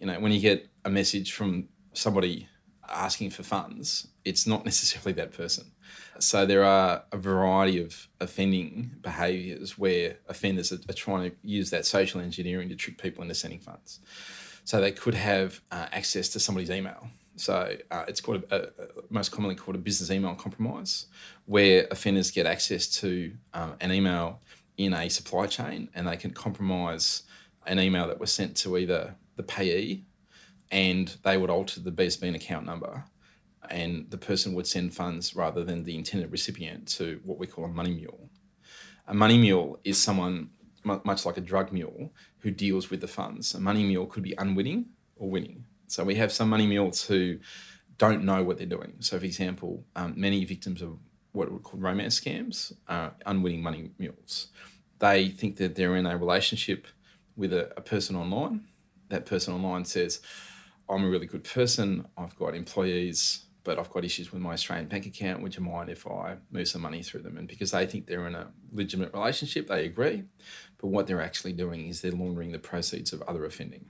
you 0.00 0.06
know, 0.06 0.18
when 0.18 0.32
you 0.32 0.40
get 0.40 0.68
a 0.84 0.90
message 0.90 1.32
from 1.32 1.68
somebody 1.94 2.48
asking 2.88 3.30
for 3.30 3.44
funds, 3.44 4.08
it's 4.24 4.46
not 4.46 4.64
necessarily 4.72 5.12
that 5.12 5.32
person. 5.32 5.70
So 6.18 6.44
there 6.44 6.64
are 6.64 7.04
a 7.12 7.16
variety 7.16 7.80
of 7.80 8.08
offending 8.20 8.96
behaviours 9.00 9.78
where 9.78 10.16
offenders 10.28 10.72
are, 10.72 10.80
are, 10.88 10.94
trying 10.94 11.30
to 11.30 11.36
use 11.42 11.70
that 11.70 11.86
social 11.86 12.20
engineering 12.20 12.68
to 12.70 12.76
trick 12.76 13.00
people 13.00 13.22
into 13.22 13.34
sending 13.34 13.60
funds. 13.60 14.00
So 14.64 14.80
they 14.80 14.92
could 14.92 15.14
have 15.14 15.60
uh, 15.70 15.86
access 15.92 16.28
to 16.30 16.40
somebody's 16.40 16.70
email. 16.70 17.08
So 17.36 17.76
uh, 17.90 18.04
it's 18.08 18.20
called 18.20 18.44
a, 18.50 18.64
a, 18.64 18.68
most 19.10 19.30
commonly 19.30 19.54
called 19.54 19.76
a 19.76 19.80
business 19.80 20.10
email 20.10 20.34
compromise, 20.34 21.06
where 21.46 21.86
offenders 21.90 22.30
get 22.32 22.46
access 22.46 22.86
to 23.00 23.32
um, 23.54 23.74
an 23.80 23.92
email 23.92 24.40
in 24.76 24.92
a 24.92 25.08
supply 25.08 25.46
chain 25.46 25.88
and 25.94 26.08
they 26.08 26.16
can 26.16 26.32
compromise 26.32 27.22
an 27.66 27.78
email 27.78 28.06
that 28.08 28.18
was 28.18 28.32
sent 28.32 28.56
to 28.58 28.76
either 28.76 29.14
the 29.36 29.42
payee 29.42 30.04
and 30.70 31.16
they 31.22 31.36
would 31.36 31.50
alter 31.50 31.80
the 31.80 31.92
BSB 31.92 32.22
and 32.22 32.36
account 32.36 32.66
number 32.66 33.04
and 33.70 34.10
the 34.10 34.18
person 34.18 34.54
would 34.54 34.66
send 34.66 34.94
funds 34.94 35.36
rather 35.36 35.64
than 35.64 35.84
the 35.84 35.96
intended 35.96 36.30
recipient 36.32 36.88
to 36.88 37.20
what 37.24 37.38
we 37.38 37.46
call 37.46 37.64
a 37.64 37.68
money 37.68 37.94
mule. 37.94 38.28
A 39.06 39.14
money 39.14 39.38
mule 39.38 39.78
is 39.84 40.00
someone 40.00 40.50
much 40.84 41.24
like 41.24 41.36
a 41.36 41.40
drug 41.40 41.72
mule 41.72 42.12
who 42.38 42.50
deals 42.50 42.90
with 42.90 43.00
the 43.00 43.08
funds. 43.08 43.54
A 43.54 43.60
money 43.60 43.84
mule 43.84 44.06
could 44.06 44.22
be 44.22 44.34
unwitting 44.38 44.86
or 45.16 45.30
winning. 45.30 45.64
So 45.86 46.02
we 46.04 46.16
have 46.16 46.32
some 46.32 46.48
money 46.48 46.66
mules 46.66 47.04
who 47.04 47.38
don't 47.98 48.24
know 48.24 48.42
what 48.42 48.58
they're 48.58 48.66
doing. 48.66 48.94
So, 48.98 49.18
for 49.18 49.24
example, 49.24 49.84
um, 49.94 50.14
many 50.16 50.44
victims 50.44 50.82
of 50.82 50.98
what 51.32 51.52
we 51.52 51.58
call 51.58 51.78
romance 51.78 52.18
scams 52.18 52.72
are 52.88 53.14
unwitting 53.26 53.62
money 53.62 53.90
mules. 53.98 54.48
They 54.98 55.28
think 55.28 55.56
that 55.58 55.74
they're 55.74 55.96
in 55.96 56.06
a 56.06 56.16
relationship 56.16 56.86
with 57.36 57.52
a, 57.52 57.72
a 57.76 57.80
person 57.80 58.16
online. 58.16 58.66
That 59.08 59.26
person 59.26 59.54
online 59.54 59.84
says, 59.84 60.20
I'm 60.88 61.04
a 61.04 61.08
really 61.08 61.26
good 61.26 61.44
person, 61.44 62.06
I've 62.16 62.36
got 62.36 62.54
employees, 62.54 63.44
but 63.64 63.78
I've 63.78 63.90
got 63.90 64.04
issues 64.04 64.32
with 64.32 64.42
my 64.42 64.52
Australian 64.52 64.88
bank 64.88 65.06
account. 65.06 65.42
Would 65.42 65.56
you 65.56 65.62
mind 65.62 65.88
if 65.88 66.06
I 66.06 66.36
move 66.50 66.68
some 66.68 66.82
money 66.82 67.02
through 67.02 67.22
them? 67.22 67.36
And 67.36 67.46
because 67.46 67.70
they 67.70 67.86
think 67.86 68.06
they're 68.06 68.26
in 68.26 68.34
a 68.34 68.48
legitimate 68.72 69.12
relationship, 69.14 69.68
they 69.68 69.84
agree. 69.84 70.24
But 70.78 70.88
what 70.88 71.06
they're 71.06 71.22
actually 71.22 71.52
doing 71.52 71.86
is 71.88 72.00
they're 72.00 72.10
laundering 72.10 72.52
the 72.52 72.58
proceeds 72.58 73.12
of 73.12 73.22
other 73.22 73.44
offending. 73.44 73.86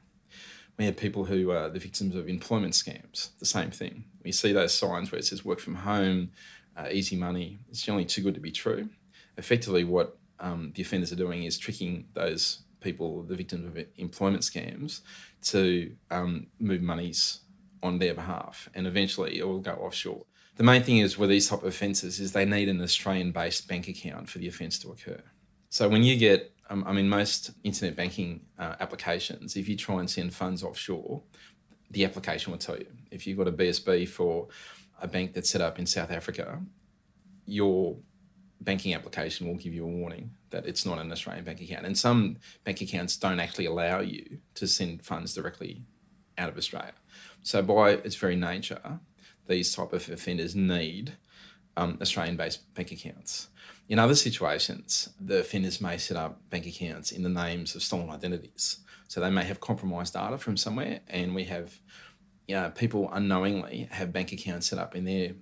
We 0.78 0.84
have 0.86 0.96
people 0.96 1.24
who 1.24 1.50
are 1.50 1.68
the 1.68 1.78
victims 1.78 2.14
of 2.14 2.28
employment 2.28 2.74
scams, 2.74 3.38
the 3.38 3.46
same 3.46 3.70
thing. 3.70 4.04
We 4.24 4.32
see 4.32 4.52
those 4.52 4.74
signs 4.74 5.10
where 5.10 5.18
it 5.18 5.24
says 5.24 5.44
work 5.44 5.60
from 5.60 5.76
home, 5.76 6.30
uh, 6.76 6.88
easy 6.90 7.16
money. 7.16 7.58
It's 7.68 7.82
generally 7.82 8.06
too 8.06 8.22
good 8.22 8.34
to 8.34 8.40
be 8.40 8.52
true. 8.52 8.88
Effectively, 9.36 9.84
what 9.84 10.18
um, 10.40 10.72
the 10.74 10.82
offenders 10.82 11.12
are 11.12 11.16
doing 11.16 11.44
is 11.44 11.58
tricking 11.58 12.06
those 12.14 12.62
people, 12.82 13.22
the 13.22 13.36
victims 13.36 13.66
of 13.66 13.84
employment 13.96 14.42
scams, 14.42 15.00
to 15.42 15.94
um, 16.10 16.46
move 16.58 16.82
monies 16.82 17.40
on 17.82 17.98
their 17.98 18.14
behalf, 18.14 18.68
and 18.74 18.86
eventually 18.86 19.38
it 19.38 19.46
will 19.46 19.60
go 19.60 19.72
offshore. 19.72 20.24
The 20.56 20.62
main 20.62 20.82
thing 20.82 20.98
is 20.98 21.16
with 21.16 21.30
these 21.30 21.48
type 21.48 21.60
of 21.60 21.66
offences 21.66 22.20
is 22.20 22.32
they 22.32 22.44
need 22.44 22.68
an 22.68 22.80
Australian-based 22.82 23.66
bank 23.68 23.88
account 23.88 24.28
for 24.28 24.38
the 24.38 24.48
offence 24.48 24.78
to 24.80 24.90
occur. 24.90 25.22
So 25.70 25.88
when 25.88 26.02
you 26.02 26.16
get, 26.16 26.52
um, 26.68 26.84
I 26.86 26.92
mean, 26.92 27.08
most 27.08 27.52
internet 27.64 27.96
banking 27.96 28.42
uh, 28.58 28.76
applications, 28.78 29.56
if 29.56 29.68
you 29.68 29.76
try 29.76 30.00
and 30.00 30.10
send 30.10 30.34
funds 30.34 30.62
offshore, 30.62 31.22
the 31.90 32.04
application 32.04 32.52
will 32.52 32.58
tell 32.58 32.76
you. 32.76 32.86
If 33.10 33.26
you've 33.26 33.38
got 33.38 33.48
a 33.48 33.52
BSB 33.52 34.08
for 34.08 34.48
a 35.00 35.08
bank 35.08 35.32
that's 35.32 35.50
set 35.50 35.60
up 35.60 35.78
in 35.78 35.86
South 35.86 36.10
Africa, 36.10 36.60
your 37.46 37.96
banking 38.64 38.94
application 38.94 39.46
will 39.46 39.56
give 39.56 39.74
you 39.74 39.84
a 39.84 39.88
warning 39.88 40.30
that 40.50 40.66
it's 40.66 40.86
not 40.86 40.98
an 40.98 41.10
Australian 41.10 41.44
bank 41.44 41.60
account. 41.60 41.86
And 41.86 41.96
some 41.96 42.36
bank 42.64 42.80
accounts 42.80 43.16
don't 43.16 43.40
actually 43.40 43.66
allow 43.66 44.00
you 44.00 44.38
to 44.54 44.66
send 44.66 45.04
funds 45.04 45.34
directly 45.34 45.82
out 46.38 46.48
of 46.48 46.56
Australia. 46.56 46.92
So 47.42 47.62
by 47.62 47.90
its 47.90 48.16
very 48.16 48.36
nature, 48.36 49.00
these 49.46 49.74
type 49.74 49.92
of 49.92 50.08
offenders 50.08 50.54
need 50.54 51.14
um, 51.76 51.98
Australian-based 52.00 52.74
bank 52.74 52.92
accounts. 52.92 53.48
In 53.88 53.98
other 53.98 54.14
situations, 54.14 55.10
the 55.20 55.40
offenders 55.40 55.80
may 55.80 55.98
set 55.98 56.16
up 56.16 56.48
bank 56.50 56.66
accounts 56.66 57.10
in 57.10 57.22
the 57.22 57.28
names 57.28 57.74
of 57.74 57.82
stolen 57.82 58.10
identities. 58.10 58.78
So 59.08 59.20
they 59.20 59.30
may 59.30 59.44
have 59.44 59.60
compromised 59.60 60.14
data 60.14 60.38
from 60.38 60.56
somewhere, 60.56 61.00
and 61.08 61.34
we 61.34 61.44
have 61.44 61.78
you 62.46 62.54
know, 62.54 62.70
people 62.70 63.10
unknowingly 63.12 63.88
have 63.90 64.12
bank 64.12 64.32
accounts 64.32 64.68
set 64.68 64.78
up 64.78 64.94
in 64.96 65.04
their 65.04 65.32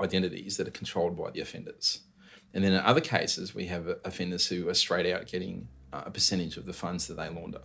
identities 0.00 0.56
that 0.56 0.68
are 0.68 0.72
controlled 0.72 1.16
by 1.16 1.30
the 1.30 1.40
offenders. 1.40 2.00
And 2.54 2.62
then 2.62 2.72
in 2.72 2.80
other 2.80 3.00
cases, 3.00 3.54
we 3.54 3.66
have 3.66 3.88
offenders 4.04 4.46
who 4.46 4.68
are 4.68 4.74
straight 4.74 5.12
out 5.12 5.26
getting 5.26 5.68
uh, 5.92 6.04
a 6.06 6.10
percentage 6.10 6.56
of 6.56 6.66
the 6.66 6.72
funds 6.72 7.08
that 7.08 7.16
they 7.16 7.28
launder. 7.28 7.60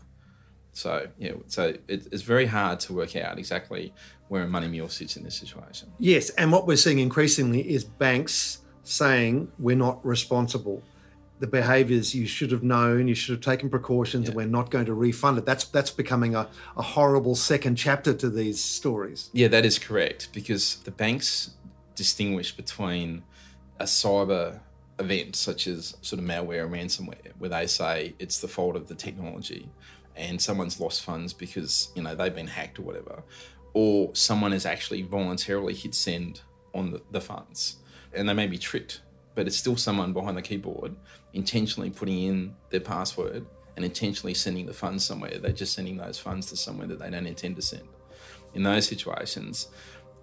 So 0.74 1.08
yeah, 1.18 1.34
so 1.48 1.76
it, 1.88 2.08
it's 2.12 2.24
very 2.24 2.46
hard 2.46 2.80
to 2.82 2.94
work 2.94 3.16
out 3.16 3.38
exactly 3.38 3.94
where 4.28 4.44
a 4.44 4.48
money 4.48 4.68
mule 4.68 4.90
sits 4.90 5.18
in 5.18 5.24
this 5.24 5.36
situation. 5.36 5.92
Yes, 6.00 6.30
and 6.32 6.52
what 6.52 6.68
we're 6.68 6.78
seeing 6.78 7.00
increasingly 7.00 7.70
is 7.70 7.84
banks 7.84 8.60
saying 8.84 9.52
we're 9.60 9.76
not 9.76 10.04
responsible. 10.06 10.84
The 11.40 11.48
behaviours 11.48 12.14
you 12.14 12.28
should 12.28 12.52
have 12.52 12.64
known, 12.64 13.08
you 13.08 13.16
should 13.16 13.34
have 13.34 13.44
taken 13.44 13.70
precautions, 13.70 14.24
yeah. 14.24 14.30
and 14.30 14.36
we're 14.36 14.48
not 14.48 14.72
going 14.72 14.86
to 14.86 14.94
refund 14.94 15.38
it. 15.38 15.46
That's 15.46 15.66
that's 15.66 15.92
becoming 15.92 16.36
a, 16.36 16.50
a 16.78 16.82
horrible 16.82 17.36
second 17.36 17.76
chapter 17.76 18.14
to 18.14 18.30
these 18.30 18.64
stories. 18.64 19.30
Yeah, 19.34 19.48
that 19.50 19.66
is 19.66 19.80
correct 19.80 20.30
because 20.34 20.78
the 20.84 20.92
banks 20.92 21.52
distinguish 21.96 22.56
between 22.56 23.24
a 23.80 23.86
cyber 23.86 24.60
event 25.00 25.36
such 25.36 25.68
as 25.68 25.96
sort 26.02 26.22
of 26.22 26.26
malware 26.26 26.64
and 26.66 26.74
ransomware, 26.74 27.32
where 27.38 27.50
they 27.50 27.68
say 27.68 28.14
it's 28.20 28.40
the 28.40 28.48
fault 28.48 28.76
of 28.76 28.88
the 28.88 28.96
technology 28.96 29.70
and 30.16 30.42
someone's 30.42 30.80
lost 30.80 31.04
funds 31.04 31.34
because 31.34 31.92
you 31.96 32.04
know 32.04 32.14
they've 32.14 32.36
been 32.36 32.48
hacked 32.48 32.80
or 32.80 32.84
whatever, 32.84 33.24
or 33.74 34.14
someone 34.14 34.52
has 34.52 34.66
actually 34.66 35.02
voluntarily 35.02 35.74
hit 35.74 35.96
send 35.96 36.42
on 36.74 36.92
the, 36.92 37.02
the 37.12 37.22
funds 37.22 37.78
and 38.14 38.28
they 38.28 38.34
may 38.34 38.48
be 38.48 38.58
tricked, 38.58 39.02
but 39.36 39.48
it's 39.48 39.58
still 39.58 39.78
someone 39.78 40.14
behind 40.14 40.38
the 40.38 40.42
keyboard 40.42 40.96
intentionally 41.34 41.90
putting 41.90 42.24
in 42.24 42.56
their 42.70 42.80
password 42.80 43.46
and 43.76 43.86
intentionally 43.86 44.34
sending 44.34 44.66
the 44.66 44.74
funds 44.74 45.06
somewhere. 45.06 45.38
They're 45.40 45.52
just 45.52 45.74
sending 45.74 45.98
those 45.98 46.18
funds 46.18 46.48
to 46.48 46.58
somewhere 46.58 46.88
that 46.88 47.00
they 47.00 47.10
don't 47.10 47.28
intend 47.28 47.56
to 47.58 47.62
send. 47.62 47.88
In 48.56 48.64
those 48.64 48.88
situations, 48.88 49.70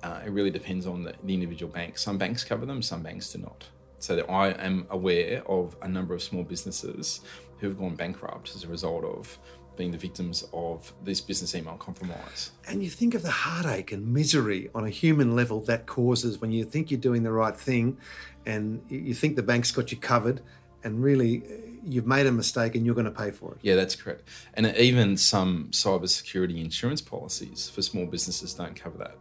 uh, 0.03 0.21
it 0.27 0.31
really 0.31 0.51
depends 0.51 0.87
on 0.87 1.05
the, 1.05 1.15
the 1.23 1.33
individual 1.33 1.73
bank. 1.73 1.97
Some 1.97 2.19
banks 2.19 2.45
cover 2.45 2.67
them, 2.67 2.83
some 2.83 3.03
banks 3.03 3.33
do 3.33 3.39
not. 3.39 3.65
So 3.99 4.17
that 4.17 4.31
I 4.31 4.51
am 4.51 4.87
aware 4.91 5.43
of 5.47 5.77
a 5.83 5.89
number 5.89 6.15
of 6.15 6.23
small 6.23 6.45
businesses 6.45 7.21
who 7.59 7.69
have 7.69 7.79
gone 7.79 7.95
bankrupt 7.95 8.55
as 8.55 8.65
a 8.65 8.69
result 8.69 9.05
of 9.05 9.39
being 9.77 9.91
the 9.91 9.99
victims 9.99 10.47
of 10.53 10.93
this 11.05 11.21
business 11.21 11.55
email 11.55 11.77
compromise. 11.77 12.53
And 12.67 12.83
you 12.83 12.91
think 12.91 13.15
of 13.15 13.23
the 13.23 13.31
heartache 13.31 13.93
and 13.93 14.13
misery 14.13 14.71
on 14.75 14.85
a 14.87 14.91
human 14.91 15.37
level 15.37 15.61
that 15.63 15.87
causes 15.87 16.41
when 16.41 16.51
you 16.51 16.65
think 16.65 16.91
you're 16.91 17.01
doing 17.01 17.23
the 17.23 17.33
right 17.33 17.57
thing 17.57 17.99
and 18.47 18.83
you 18.89 19.15
think 19.15 19.37
the 19.37 19.43
bank's 19.43 19.71
got 19.71 19.91
you 19.91 19.99
covered 19.99 20.41
and 20.83 21.03
really 21.03 21.43
uh, 21.43 21.67
you've 21.85 22.07
made 22.07 22.27
a 22.27 22.33
mistake 22.33 22.75
and 22.75 22.87
you're 22.87 22.95
going 22.95 23.07
to 23.07 23.11
pay 23.11 23.31
for 23.31 23.53
it. 23.53 23.59
Yeah, 23.63 23.75
that's 23.75 23.97
correct. 23.97 24.29
And 24.55 24.67
even 24.77 25.17
some 25.17 25.69
cybersecurity 25.71 26.63
insurance 26.63 27.01
policies 27.01 27.69
for 27.69 27.83
small 27.83 28.07
businesses 28.07 28.55
don't 28.55 28.77
cover 28.77 28.99
that. 28.99 29.17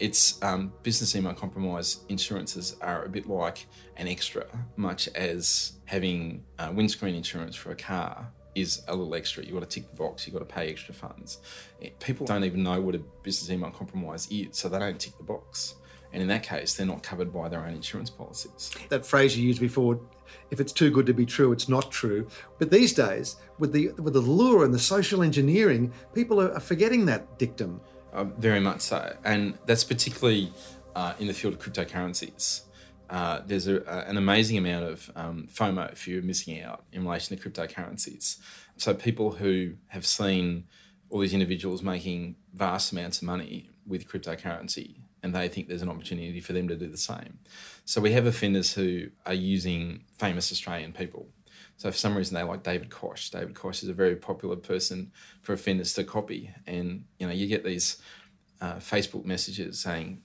It's 0.00 0.42
um, 0.42 0.72
business 0.82 1.14
email 1.14 1.34
compromise 1.34 1.98
insurances 2.08 2.74
are 2.80 3.04
a 3.04 3.08
bit 3.08 3.28
like 3.28 3.66
an 3.98 4.08
extra, 4.08 4.46
much 4.76 5.08
as 5.08 5.74
having 5.84 6.42
uh, 6.58 6.72
windscreen 6.74 7.14
insurance 7.14 7.54
for 7.54 7.70
a 7.70 7.76
car 7.76 8.32
is 8.54 8.82
a 8.88 8.94
little 8.94 9.14
extra. 9.14 9.44
You've 9.44 9.52
got 9.52 9.60
to 9.60 9.80
tick 9.80 9.90
the 9.90 9.96
box, 9.96 10.26
you've 10.26 10.32
got 10.32 10.40
to 10.40 10.54
pay 10.54 10.70
extra 10.70 10.94
funds. 10.94 11.38
People 12.00 12.26
don't 12.26 12.44
even 12.44 12.62
know 12.62 12.80
what 12.80 12.94
a 12.94 12.98
business 13.22 13.50
email 13.50 13.70
compromise 13.70 14.26
is, 14.30 14.56
so 14.56 14.70
they 14.70 14.78
don't 14.78 14.98
tick 14.98 15.16
the 15.18 15.22
box. 15.22 15.74
And 16.12 16.22
in 16.22 16.28
that 16.28 16.42
case, 16.42 16.74
they're 16.74 16.86
not 16.86 17.02
covered 17.02 17.32
by 17.32 17.48
their 17.48 17.64
own 17.64 17.74
insurance 17.74 18.10
policies. 18.10 18.72
That 18.88 19.06
phrase 19.06 19.38
you 19.38 19.46
used 19.46 19.60
before, 19.60 20.00
if 20.50 20.60
it's 20.60 20.72
too 20.72 20.90
good 20.90 21.06
to 21.06 21.14
be 21.14 21.24
true, 21.24 21.52
it's 21.52 21.68
not 21.68 21.92
true. 21.92 22.26
But 22.58 22.70
these 22.70 22.92
days, 22.92 23.36
with 23.58 23.72
the 23.72 23.90
with 23.92 24.14
the 24.14 24.20
lure 24.20 24.64
and 24.64 24.74
the 24.74 24.78
social 24.78 25.22
engineering, 25.22 25.92
people 26.14 26.40
are, 26.40 26.58
forgetting 26.58 27.06
that 27.06 27.38
dictum. 27.38 27.80
Uh, 28.12 28.24
very 28.24 28.60
much 28.60 28.80
so, 28.80 29.16
and 29.24 29.56
that's 29.66 29.84
particularly 29.84 30.52
uh, 30.96 31.14
in 31.20 31.28
the 31.28 31.32
field 31.32 31.54
of 31.54 31.60
cryptocurrencies 31.60 32.62
uh, 33.10 33.40
there's 33.44 33.66
a, 33.66 33.82
an 34.08 34.16
amazing 34.16 34.56
amount 34.56 34.84
of 34.84 35.10
um, 35.16 35.48
FOMO 35.52 35.92
if 35.92 36.06
you're 36.06 36.22
missing 36.22 36.62
out 36.62 36.84
in 36.92 37.04
relation 37.04 37.36
to 37.36 37.50
cryptocurrencies. 37.50 38.38
So 38.76 38.94
people 38.94 39.32
who 39.32 39.74
have 39.88 40.06
seen 40.06 40.64
all 41.10 41.18
these 41.18 41.34
individuals 41.34 41.82
making 41.82 42.36
vast 42.54 42.92
amounts 42.92 43.18
of 43.18 43.24
money 43.24 43.68
with 43.84 44.08
cryptocurrency 44.08 45.00
and 45.22 45.34
they 45.34 45.48
think 45.48 45.68
there's 45.68 45.82
an 45.82 45.88
opportunity 45.88 46.40
for 46.40 46.52
them 46.52 46.68
to 46.68 46.76
do 46.76 46.86
the 46.86 46.96
same. 46.96 47.40
So 47.84 48.00
we 48.00 48.12
have 48.12 48.26
offenders 48.26 48.74
who 48.74 49.08
are 49.26 49.34
using 49.34 50.04
famous 50.16 50.52
Australian 50.52 50.92
people. 50.92 51.28
So 51.80 51.90
for 51.90 51.96
some 51.96 52.14
reason 52.14 52.34
they 52.34 52.42
like 52.42 52.62
David 52.62 52.90
Koch. 52.90 53.30
David 53.30 53.54
Koch 53.54 53.82
is 53.82 53.88
a 53.88 53.94
very 53.94 54.14
popular 54.14 54.56
person 54.56 55.12
for 55.40 55.54
offenders 55.54 55.94
to 55.94 56.04
copy, 56.04 56.50
and 56.66 57.06
you 57.18 57.26
know 57.26 57.32
you 57.32 57.46
get 57.46 57.64
these 57.64 57.96
uh, 58.60 58.74
Facebook 58.74 59.24
messages 59.24 59.80
saying 59.80 60.20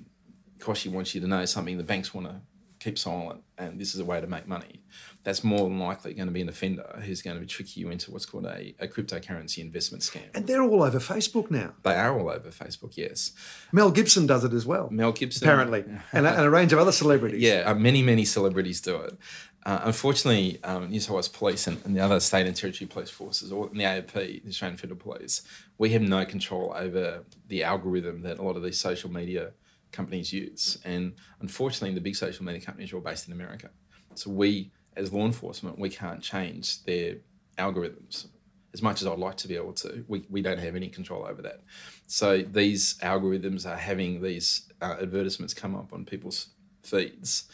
Kochie 0.60 0.92
wants 0.92 1.16
you 1.16 1.22
to 1.22 1.28
know 1.28 1.46
something 1.46 1.78
the 1.78 1.84
banks 1.86 2.14
want 2.14 2.28
to 2.28 2.42
keep 2.86 3.00
silent 3.00 3.42
and 3.58 3.80
this 3.80 3.96
is 3.96 4.00
a 4.00 4.06
way 4.06 4.22
to 4.22 4.28
make 4.28 4.48
money, 4.48 4.84
that's 5.24 5.44
more 5.44 5.68
than 5.70 5.80
likely 5.80 6.14
going 6.14 6.28
to 6.28 6.34
be 6.34 6.42
an 6.42 6.50
offender 6.50 7.02
who's 7.04 7.22
going 7.22 7.36
to 7.36 7.42
be 7.42 7.48
tricky 7.48 7.80
you 7.80 7.90
into 7.90 8.12
what's 8.12 8.26
called 8.26 8.46
a, 8.46 8.76
a 8.80 8.88
cryptocurrency 8.88 9.60
investment 9.60 10.04
scam. 10.04 10.24
And 10.36 10.46
they're 10.46 10.62
all 10.62 10.84
over 10.84 11.00
Facebook 11.00 11.50
now. 11.50 11.74
They 11.84 11.96
are 11.96 12.20
all 12.20 12.30
over 12.30 12.50
Facebook, 12.50 12.96
yes. 12.98 13.32
Mel 13.72 13.92
Gibson 13.92 14.28
does 14.28 14.44
it 14.44 14.54
as 14.54 14.66
well. 14.66 14.90
Mel 14.92 15.14
Gibson. 15.14 15.48
Apparently. 15.48 15.86
and, 16.12 16.28
a, 16.28 16.32
and 16.32 16.42
a 16.42 16.50
range 16.50 16.74
of 16.74 16.80
other 16.80 16.92
celebrities. 16.92 17.42
Yeah, 17.46 17.64
uh, 17.66 17.76
many, 17.76 18.02
many 18.02 18.26
celebrities 18.26 18.82
do 18.82 18.98
it. 18.98 19.18
Uh, 19.66 19.82
unfortunately, 19.86 20.64
um, 20.64 20.92
New 20.92 21.00
South 21.00 21.16
Wales 21.16 21.28
Police 21.28 21.66
and, 21.66 21.84
and, 21.86 21.96
the 21.96 22.00
other 22.00 22.20
state 22.20 22.46
and 22.46 22.56
territory 22.56 22.88
police 22.88 23.10
forces, 23.10 23.52
or 23.52 23.68
the 23.70 23.80
AFP, 23.80 24.44
the 24.44 24.50
Australian 24.50 24.78
Federal 24.78 25.00
Police, 25.00 25.42
we 25.80 25.90
have 25.90 26.04
no 26.04 26.24
control 26.24 26.72
over 26.78 27.24
the 27.48 27.64
algorithm 27.64 28.22
that 28.22 28.38
a 28.38 28.44
lot 28.44 28.58
of 28.58 28.64
these 28.64 28.80
social 28.80 29.12
media 29.12 29.54
companies 29.92 30.32
use. 30.32 30.78
And 30.86 31.14
unfortunately, 31.40 31.96
the 31.96 32.02
big 32.02 32.16
social 32.16 32.46
media 32.46 32.62
companies 32.62 32.94
are 32.94 32.98
all 32.98 33.02
based 33.02 33.26
in 33.26 33.34
America. 33.34 33.72
So 34.14 34.30
we, 34.30 34.72
as 34.96 35.12
law 35.12 35.26
enforcement, 35.26 35.80
we 35.80 35.90
can't 35.90 36.22
change 36.22 36.84
their 36.84 37.16
algorithms. 37.58 38.28
As 38.72 38.84
much 38.84 39.02
as 39.02 39.08
I'd 39.08 39.18
like 39.18 39.38
to 39.38 39.48
be 39.48 39.56
able 39.56 39.74
to, 39.74 40.06
we, 40.08 40.26
we 40.30 40.44
don't 40.44 40.60
have 40.60 40.76
any 40.76 40.90
control 40.90 41.26
over 41.26 41.42
that. 41.42 41.62
So 42.06 42.44
these 42.44 42.96
algorithms 43.00 43.66
are 43.66 43.78
having 43.78 44.22
these 44.22 44.70
uh, 44.80 44.98
advertisements 45.02 45.56
come 45.56 45.76
up 45.76 45.92
on 45.92 46.06
people's 46.06 46.50
feeds. 46.84 47.46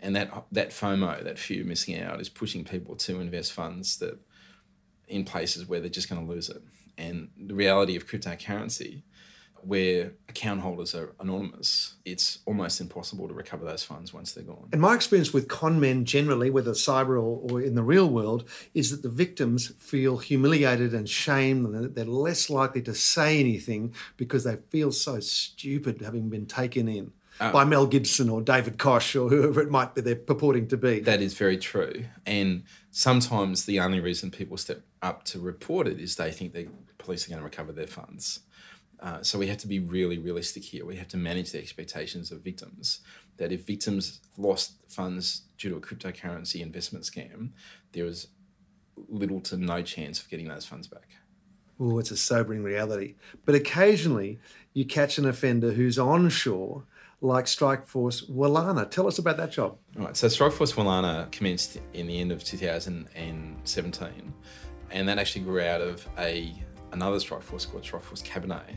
And 0.00 0.14
that 0.14 0.44
that 0.52 0.70
FOMO, 0.70 1.24
that 1.24 1.38
fear 1.38 1.62
of 1.62 1.66
missing 1.66 2.00
out, 2.00 2.20
is 2.20 2.28
pushing 2.28 2.64
people 2.64 2.96
to 2.96 3.20
invest 3.20 3.52
funds 3.52 3.98
that 3.98 4.18
in 5.08 5.24
places 5.24 5.66
where 5.66 5.80
they're 5.80 5.88
just 5.88 6.10
going 6.10 6.24
to 6.26 6.32
lose 6.32 6.48
it. 6.48 6.62
And 6.98 7.30
the 7.36 7.54
reality 7.54 7.96
of 7.96 8.06
cryptocurrency 8.06 9.02
where 9.66 10.12
account 10.28 10.60
holders 10.60 10.94
are 10.94 11.14
anonymous, 11.18 11.96
it's 12.04 12.38
almost 12.46 12.80
impossible 12.80 13.26
to 13.26 13.34
recover 13.34 13.64
those 13.64 13.82
funds 13.82 14.14
once 14.14 14.32
they're 14.32 14.44
gone. 14.44 14.68
And 14.72 14.80
my 14.80 14.94
experience 14.94 15.32
with 15.32 15.48
con 15.48 15.80
men 15.80 16.04
generally, 16.04 16.50
whether 16.50 16.70
cyber 16.70 17.20
or, 17.20 17.40
or 17.50 17.60
in 17.60 17.74
the 17.74 17.82
real 17.82 18.08
world, 18.08 18.48
is 18.74 18.90
that 18.92 19.02
the 19.02 19.08
victims 19.08 19.72
feel 19.78 20.18
humiliated 20.18 20.94
and 20.94 21.08
shamed, 21.08 21.66
and 21.66 21.94
they're 21.94 22.04
less 22.04 22.48
likely 22.48 22.82
to 22.82 22.94
say 22.94 23.40
anything 23.40 23.92
because 24.16 24.44
they 24.44 24.56
feel 24.70 24.92
so 24.92 25.18
stupid 25.18 26.00
having 26.00 26.28
been 26.28 26.46
taken 26.46 26.88
in. 26.88 27.12
Uh, 27.38 27.52
by 27.52 27.64
Mel 27.64 27.86
Gibson 27.86 28.30
or 28.30 28.40
David 28.40 28.78
Koch 28.78 29.14
or 29.14 29.28
whoever 29.28 29.60
it 29.60 29.70
might 29.70 29.94
be 29.94 30.00
they're 30.00 30.16
purporting 30.16 30.68
to 30.68 30.76
be. 30.76 31.00
That 31.00 31.20
is 31.20 31.34
very 31.34 31.58
true. 31.58 32.06
And 32.24 32.64
sometimes 32.90 33.66
the 33.66 33.80
only 33.80 34.00
reason 34.00 34.30
people 34.30 34.56
step 34.56 34.82
up 35.02 35.24
to 35.24 35.38
report 35.38 35.86
it 35.86 36.00
is 36.00 36.16
they 36.16 36.32
think 36.32 36.54
the 36.54 36.68
police 36.98 37.26
are 37.26 37.30
going 37.30 37.40
to 37.40 37.44
recover 37.44 37.72
their 37.72 37.86
funds. 37.86 38.40
Uh, 39.00 39.22
so 39.22 39.38
we 39.38 39.46
have 39.48 39.58
to 39.58 39.68
be 39.68 39.78
really 39.78 40.18
realistic 40.18 40.64
here. 40.64 40.86
We 40.86 40.96
have 40.96 41.08
to 41.08 41.16
manage 41.16 41.52
the 41.52 41.58
expectations 41.58 42.32
of 42.32 42.40
victims. 42.40 43.00
That 43.36 43.52
if 43.52 43.66
victims 43.66 44.20
lost 44.38 44.72
funds 44.88 45.42
due 45.58 45.70
to 45.70 45.76
a 45.76 45.80
cryptocurrency 45.80 46.62
investment 46.62 47.04
scam, 47.04 47.50
there 47.92 48.06
is 48.06 48.28
little 49.08 49.40
to 49.40 49.56
no 49.58 49.82
chance 49.82 50.20
of 50.20 50.30
getting 50.30 50.48
those 50.48 50.64
funds 50.64 50.88
back. 50.88 51.08
Oh, 51.78 51.98
it's 51.98 52.10
a 52.10 52.16
sobering 52.16 52.62
reality. 52.62 53.16
But 53.44 53.54
occasionally 53.54 54.38
you 54.72 54.86
catch 54.86 55.18
an 55.18 55.26
offender 55.26 55.72
who's 55.72 55.98
onshore 55.98 56.84
like 57.20 57.46
Strike 57.46 57.86
Force 57.86 58.26
Walana. 58.26 58.90
Tell 58.90 59.06
us 59.06 59.18
about 59.18 59.36
that 59.38 59.50
job. 59.50 59.78
All 59.98 60.06
right, 60.06 60.16
so 60.16 60.28
Strike 60.28 60.52
Force 60.52 60.72
Walana 60.72 61.30
commenced 61.32 61.78
in 61.92 62.06
the 62.06 62.20
end 62.20 62.32
of 62.32 62.44
2017, 62.44 64.34
and 64.90 65.08
that 65.08 65.18
actually 65.18 65.44
grew 65.44 65.62
out 65.62 65.80
of 65.80 66.06
a 66.18 66.54
another 66.92 67.18
Strike 67.20 67.42
Force 67.42 67.66
called 67.66 67.84
Strike 67.84 68.02
Force 68.02 68.22
Cabernet. 68.22 68.76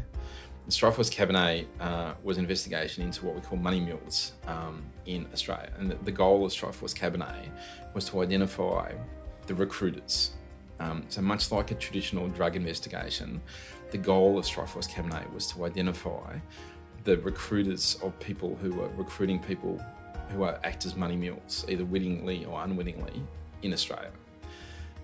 The 0.65 0.71
Strike 0.71 0.93
Force 0.93 1.09
Cabernet 1.09 1.65
uh, 1.79 2.13
was 2.23 2.37
an 2.37 2.43
investigation 2.43 3.03
into 3.03 3.25
what 3.25 3.35
we 3.35 3.41
call 3.41 3.57
money 3.57 3.79
mules 3.79 4.33
um, 4.47 4.83
in 5.05 5.27
Australia, 5.33 5.71
and 5.77 5.91
the, 5.91 5.95
the 6.03 6.11
goal 6.11 6.45
of 6.45 6.51
Strike 6.51 6.73
Force 6.73 6.93
Cabernet 6.93 7.49
was 7.93 8.05
to 8.09 8.21
identify 8.21 8.93
the 9.47 9.55
recruiters. 9.55 10.31
Um, 10.79 11.03
so 11.09 11.21
much 11.21 11.51
like 11.51 11.71
a 11.71 11.75
traditional 11.75 12.29
drug 12.29 12.55
investigation, 12.55 13.41
the 13.91 13.97
goal 13.97 14.37
of 14.37 14.45
Strike 14.45 14.69
Force 14.69 14.87
Cabernet 14.87 15.31
was 15.33 15.47
to 15.47 15.65
identify 15.65 16.37
the 17.03 17.17
recruiters 17.19 17.97
of 18.03 18.17
people 18.19 18.57
who 18.61 18.81
are 18.81 18.89
recruiting 18.89 19.39
people 19.39 19.81
who 20.29 20.43
are 20.43 20.59
act 20.63 20.85
as 20.85 20.95
money 20.95 21.15
mules, 21.15 21.65
either 21.69 21.85
wittingly 21.85 22.45
or 22.45 22.63
unwittingly, 22.63 23.23
in 23.63 23.73
Australia. 23.73 24.11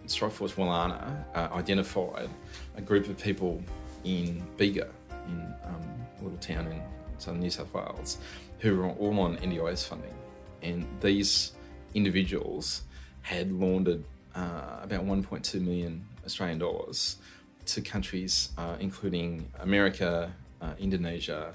Strikeforce 0.08 0.54
Walana 0.54 1.24
uh, 1.34 1.50
identified 1.54 2.30
a 2.78 2.82
group 2.82 3.08
of 3.10 3.18
people 3.18 3.64
in 4.04 4.44
Bega, 4.58 4.90
in 5.28 5.54
um, 5.64 5.82
a 6.20 6.24
little 6.24 6.38
town 6.38 6.68
in 6.68 6.82
southern 7.18 7.40
New 7.40 7.50
South 7.50 7.74
Wales, 7.74 8.20
who 8.60 8.78
were 8.78 8.90
all 8.90 9.20
on 9.20 9.38
NDIS 9.38 9.88
funding. 9.88 10.14
And 10.62 10.86
these 11.02 11.54
individuals 11.96 12.84
had 13.22 13.52
laundered 13.52 14.04
uh, 14.36 14.80
about 14.84 15.06
1.2 15.06 15.62
million 15.62 16.06
Australian 16.26 16.60
dollars 16.60 17.18
to 17.66 17.82
countries 17.82 18.50
uh, 18.58 18.76
including 18.80 19.50
America, 19.60 20.32
uh, 20.62 20.74
Indonesia, 20.78 21.54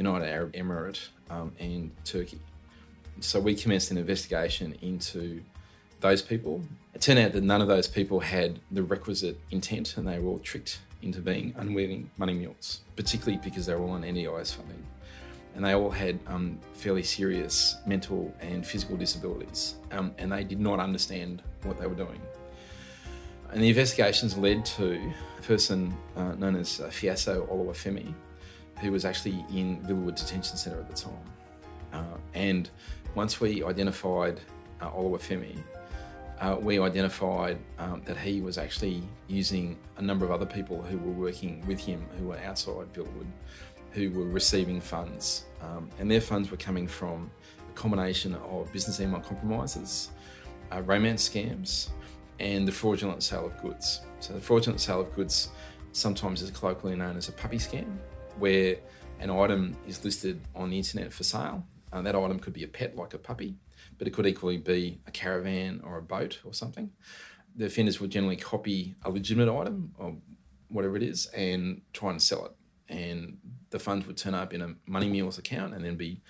United 0.00 0.28
Arab 0.28 0.52
Emirates, 0.54 1.08
um, 1.28 1.52
and 1.60 1.90
Turkey. 2.06 2.40
So 3.20 3.38
we 3.38 3.54
commenced 3.54 3.90
an 3.90 3.98
investigation 3.98 4.74
into 4.80 5.42
those 6.00 6.22
people. 6.22 6.62
It 6.94 7.02
turned 7.02 7.18
out 7.18 7.32
that 7.32 7.42
none 7.42 7.60
of 7.60 7.68
those 7.68 7.86
people 7.86 8.20
had 8.20 8.60
the 8.70 8.82
requisite 8.82 9.38
intent 9.50 9.98
and 9.98 10.08
they 10.08 10.18
were 10.18 10.30
all 10.30 10.38
tricked 10.38 10.80
into 11.02 11.20
being 11.20 11.54
unwilling 11.58 12.10
money 12.16 12.32
mules, 12.32 12.80
particularly 12.96 13.38
because 13.44 13.66
they 13.66 13.74
were 13.74 13.82
all 13.82 13.90
on 13.90 14.02
NDIS 14.02 14.54
funding. 14.54 14.82
And 15.54 15.64
they 15.64 15.74
all 15.74 15.90
had 15.90 16.18
um, 16.26 16.58
fairly 16.72 17.02
serious 17.02 17.76
mental 17.84 18.34
and 18.40 18.66
physical 18.66 18.96
disabilities, 18.96 19.74
um, 19.90 20.14
and 20.16 20.32
they 20.32 20.44
did 20.44 20.60
not 20.60 20.78
understand 20.78 21.42
what 21.64 21.78
they 21.78 21.86
were 21.86 21.94
doing. 21.94 22.20
And 23.52 23.62
the 23.62 23.68
investigations 23.68 24.38
led 24.38 24.64
to 24.76 25.12
a 25.38 25.42
person 25.42 25.94
uh, 26.16 26.32
known 26.36 26.56
as 26.56 26.80
uh, 26.80 26.84
Oluwafemi, 26.84 28.14
who 28.80 28.92
was 28.92 29.04
actually 29.04 29.44
in 29.54 29.78
Villawood 29.82 30.16
Detention 30.16 30.56
Centre 30.56 30.80
at 30.80 30.88
the 30.88 30.94
time. 30.94 31.12
Uh, 31.92 32.16
and 32.34 32.70
once 33.14 33.40
we 33.40 33.62
identified 33.64 34.40
uh, 34.80 34.90
Oluwafemi, 34.90 35.58
uh, 36.40 36.56
we 36.58 36.78
identified 36.80 37.58
um, 37.78 38.00
that 38.06 38.16
he 38.16 38.40
was 38.40 38.56
actually 38.56 39.02
using 39.28 39.76
a 39.98 40.02
number 40.02 40.24
of 40.24 40.30
other 40.30 40.46
people 40.46 40.80
who 40.80 40.96
were 40.98 41.12
working 41.12 41.62
with 41.66 41.78
him 41.78 42.02
who 42.18 42.28
were 42.28 42.38
outside 42.38 42.92
Villawood, 42.94 43.26
who 43.92 44.10
were 44.10 44.24
receiving 44.24 44.80
funds. 44.80 45.44
Um, 45.60 45.90
and 45.98 46.10
their 46.10 46.20
funds 46.20 46.50
were 46.50 46.56
coming 46.56 46.88
from 46.88 47.30
a 47.68 47.72
combination 47.72 48.34
of 48.36 48.72
business 48.72 49.00
email 49.00 49.20
compromises, 49.20 50.10
uh, 50.72 50.80
romance 50.82 51.28
scams, 51.28 51.90
and 52.38 52.66
the 52.66 52.72
fraudulent 52.72 53.22
sale 53.22 53.44
of 53.44 53.60
goods. 53.60 54.00
So, 54.20 54.32
the 54.32 54.40
fraudulent 54.40 54.80
sale 54.80 55.02
of 55.02 55.14
goods 55.14 55.50
sometimes 55.92 56.40
is 56.40 56.50
colloquially 56.50 56.96
known 56.96 57.18
as 57.18 57.28
a 57.28 57.32
puppy 57.32 57.58
scam 57.58 57.98
where 58.40 58.76
an 59.20 59.30
item 59.30 59.76
is 59.86 60.04
listed 60.04 60.40
on 60.54 60.70
the 60.70 60.78
internet 60.78 61.12
for 61.12 61.24
sale. 61.24 61.64
Uh, 61.92 62.02
that 62.02 62.14
item 62.14 62.38
could 62.38 62.52
be 62.52 62.64
a 62.64 62.68
pet, 62.68 62.96
like 62.96 63.14
a 63.14 63.18
puppy, 63.18 63.56
but 63.98 64.06
it 64.06 64.12
could 64.12 64.26
equally 64.26 64.56
be 64.56 65.00
a 65.06 65.10
caravan 65.10 65.80
or 65.84 65.98
a 65.98 66.02
boat 66.02 66.40
or 66.44 66.54
something. 66.54 66.90
The 67.56 67.66
offenders 67.66 68.00
would 68.00 68.10
generally 68.10 68.36
copy 68.36 68.94
a 69.04 69.10
legitimate 69.10 69.52
item 69.52 69.92
or 69.98 70.16
whatever 70.68 70.96
it 70.96 71.02
is 71.02 71.26
and 71.26 71.82
try 71.92 72.10
and 72.10 72.22
sell 72.22 72.46
it. 72.46 72.52
And 72.88 73.38
the 73.70 73.78
funds 73.78 74.06
would 74.06 74.16
turn 74.16 74.34
up 74.34 74.52
in 74.52 74.62
a 74.62 74.74
Money 74.86 75.08
Mules 75.08 75.38
account 75.38 75.74
and 75.74 75.84
then 75.84 75.96
be 75.96 76.22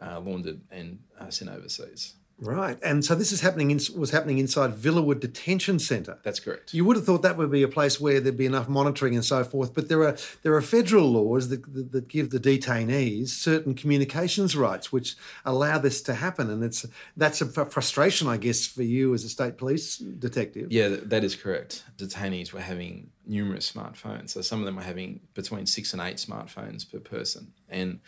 uh, 0.00 0.20
laundered 0.20 0.60
and 0.70 0.98
uh, 1.18 1.30
sent 1.30 1.50
overseas. 1.50 2.14
Right, 2.38 2.78
and 2.82 3.02
so 3.02 3.14
this 3.14 3.32
is 3.32 3.40
happening 3.40 3.70
in, 3.70 3.80
was 3.96 4.10
happening 4.10 4.36
inside 4.36 4.74
Villawood 4.74 5.20
Detention 5.20 5.78
Centre. 5.78 6.18
That's 6.22 6.38
correct. 6.38 6.74
You 6.74 6.84
would 6.84 6.96
have 6.96 7.06
thought 7.06 7.22
that 7.22 7.38
would 7.38 7.50
be 7.50 7.62
a 7.62 7.68
place 7.68 7.98
where 7.98 8.20
there'd 8.20 8.36
be 8.36 8.44
enough 8.44 8.68
monitoring 8.68 9.14
and 9.14 9.24
so 9.24 9.42
forth, 9.42 9.72
but 9.72 9.88
there 9.88 10.02
are 10.02 10.16
there 10.42 10.54
are 10.54 10.60
federal 10.60 11.10
laws 11.10 11.48
that, 11.48 11.72
that, 11.72 11.92
that 11.92 12.08
give 12.08 12.30
the 12.30 12.38
detainees 12.38 13.28
certain 13.28 13.74
communications 13.74 14.54
rights, 14.54 14.92
which 14.92 15.16
allow 15.46 15.78
this 15.78 16.02
to 16.02 16.14
happen, 16.14 16.50
and 16.50 16.62
it's 16.62 16.84
that's 17.16 17.40
a 17.40 17.46
frustration, 17.46 18.28
I 18.28 18.36
guess, 18.36 18.66
for 18.66 18.82
you 18.82 19.14
as 19.14 19.24
a 19.24 19.30
state 19.30 19.56
police 19.56 19.96
detective. 19.96 20.70
Yeah, 20.70 20.88
that 21.04 21.24
is 21.24 21.34
correct. 21.34 21.84
Detainees 21.96 22.52
were 22.52 22.60
having 22.60 23.12
numerous 23.26 23.72
smartphones, 23.72 24.30
so 24.30 24.42
some 24.42 24.60
of 24.60 24.66
them 24.66 24.76
were 24.76 24.82
having 24.82 25.20
between 25.32 25.64
six 25.64 25.94
and 25.94 26.02
eight 26.02 26.16
smartphones 26.16 26.90
per 26.90 26.98
person, 26.98 27.54
and 27.70 28.00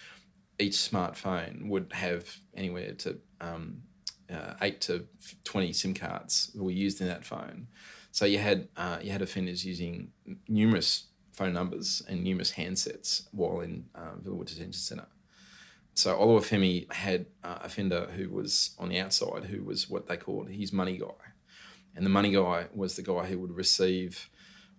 each 0.58 0.74
smartphone 0.74 1.70
would 1.70 1.92
have 1.94 2.40
anywhere 2.54 2.92
to 2.92 3.18
um, 3.40 3.82
uh, 4.32 4.54
eight 4.60 4.80
to 4.82 5.06
twenty 5.44 5.72
SIM 5.72 5.94
cards 5.94 6.50
were 6.54 6.70
used 6.70 7.00
in 7.00 7.08
that 7.08 7.24
phone. 7.24 7.68
So 8.10 8.24
you 8.24 8.38
had 8.38 8.68
uh, 8.76 8.98
you 9.02 9.10
had 9.12 9.22
offenders 9.22 9.64
using 9.64 10.10
numerous 10.48 11.04
phone 11.32 11.52
numbers 11.52 12.02
and 12.08 12.24
numerous 12.24 12.52
handsets 12.52 13.28
while 13.32 13.60
in 13.60 13.86
uh, 13.94 14.12
Villawood 14.22 14.46
Detention 14.46 14.72
Centre. 14.72 15.06
So 15.94 16.16
Oluwafemi 16.16 16.92
had 16.92 17.26
uh, 17.42 17.58
offender 17.62 18.06
who 18.16 18.30
was 18.30 18.74
on 18.78 18.88
the 18.88 19.00
outside, 19.00 19.44
who 19.44 19.64
was 19.64 19.90
what 19.90 20.06
they 20.06 20.16
called 20.16 20.48
his 20.48 20.72
money 20.72 20.96
guy, 20.96 21.32
and 21.94 22.04
the 22.04 22.10
money 22.10 22.32
guy 22.32 22.66
was 22.74 22.96
the 22.96 23.02
guy 23.02 23.26
who 23.26 23.38
would 23.38 23.56
receive 23.56 24.30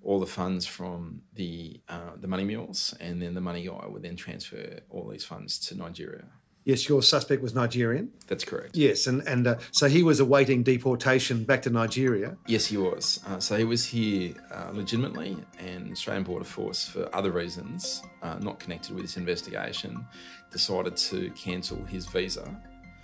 all 0.02 0.20
the 0.20 0.26
funds 0.26 0.66
from 0.66 1.22
the 1.34 1.82
uh, 1.90 2.16
the 2.16 2.28
money 2.28 2.46
mules, 2.46 2.96
and 3.00 3.22
then 3.22 3.34
the 3.36 3.42
money 3.42 3.66
guy 3.66 3.86
would 3.86 4.02
then 4.02 4.16
transfer 4.16 4.80
all 4.90 5.10
these 5.10 5.26
funds 5.26 5.60
to 5.60 5.76
Nigeria. 5.76 6.26
Yes, 6.66 6.88
your 6.88 7.02
suspect 7.02 7.42
was 7.42 7.56
Nigerian. 7.56 8.12
That's 8.28 8.44
correct. 8.44 8.76
Yes, 8.76 9.08
and 9.08 9.28
and 9.28 9.48
uh, 9.48 9.58
so 9.72 9.88
he 9.88 10.04
was 10.04 10.20
awaiting 10.20 10.62
deportation 10.62 11.44
back 11.44 11.62
to 11.64 11.70
Nigeria. 11.70 12.38
Yes, 12.48 12.68
he 12.68 12.78
was. 12.78 13.22
Uh, 13.28 13.40
so 13.40 13.58
he 13.58 13.64
was 13.64 13.86
here 13.86 14.34
uh, 14.54 14.70
legitimately, 14.74 15.38
and 15.58 15.92
Australian 15.92 16.24
Border 16.24 16.46
Force, 16.46 16.88
for 16.88 17.10
other 17.16 17.32
reasons 17.32 18.04
uh, 18.22 18.38
not 18.40 18.60
connected 18.60 18.94
with 18.94 19.04
this 19.04 19.18
investigation, 19.18 20.06
decided 20.52 20.96
to 20.98 21.32
cancel 21.32 21.84
his 21.86 22.06
visa. 22.06 22.56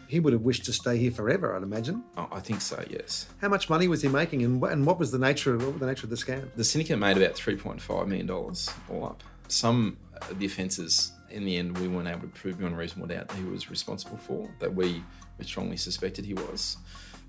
He 0.07 0.19
would 0.19 0.33
have 0.33 0.43
wished 0.43 0.65
to 0.65 0.73
stay 0.73 0.97
here 0.97 1.09
forever, 1.09 1.55
I'd 1.55 1.63
imagine. 1.63 2.03
Oh, 2.15 2.27
I 2.31 2.39
think 2.39 2.61
so. 2.61 2.83
Yes. 2.87 3.27
How 3.41 3.47
much 3.49 3.69
money 3.71 3.87
was 3.87 4.03
he 4.03 4.09
making, 4.09 4.43
and 4.43 4.63
and 4.63 4.85
what 4.85 4.99
was 4.99 5.11
the 5.11 5.17
nature 5.17 5.55
of 5.55 5.79
the 5.79 5.87
nature 5.87 6.05
of 6.05 6.11
the 6.11 6.17
scam? 6.17 6.53
The 6.55 6.63
syndicate 6.63 6.99
made 6.99 7.17
about 7.17 7.33
three 7.35 7.55
point 7.55 7.81
five 7.81 8.07
million 8.07 8.27
dollars 8.27 8.69
all 8.91 9.05
up. 9.05 9.23
Some 9.47 9.97
of 10.29 10.37
the 10.39 10.45
offences 10.45 11.11
in 11.35 11.43
the 11.43 11.57
end, 11.57 11.77
we 11.77 11.87
weren't 11.87 12.07
able 12.07 12.21
to 12.21 12.27
prove 12.27 12.57
beyond 12.57 12.77
reasonable 12.77 13.07
doubt 13.07 13.27
that 13.27 13.37
he 13.37 13.43
was 13.43 13.69
responsible 13.69 14.17
for, 14.17 14.49
that 14.59 14.73
we, 14.73 15.03
strongly 15.41 15.75
suspected 15.75 16.25
he 16.25 16.33
was. 16.33 16.77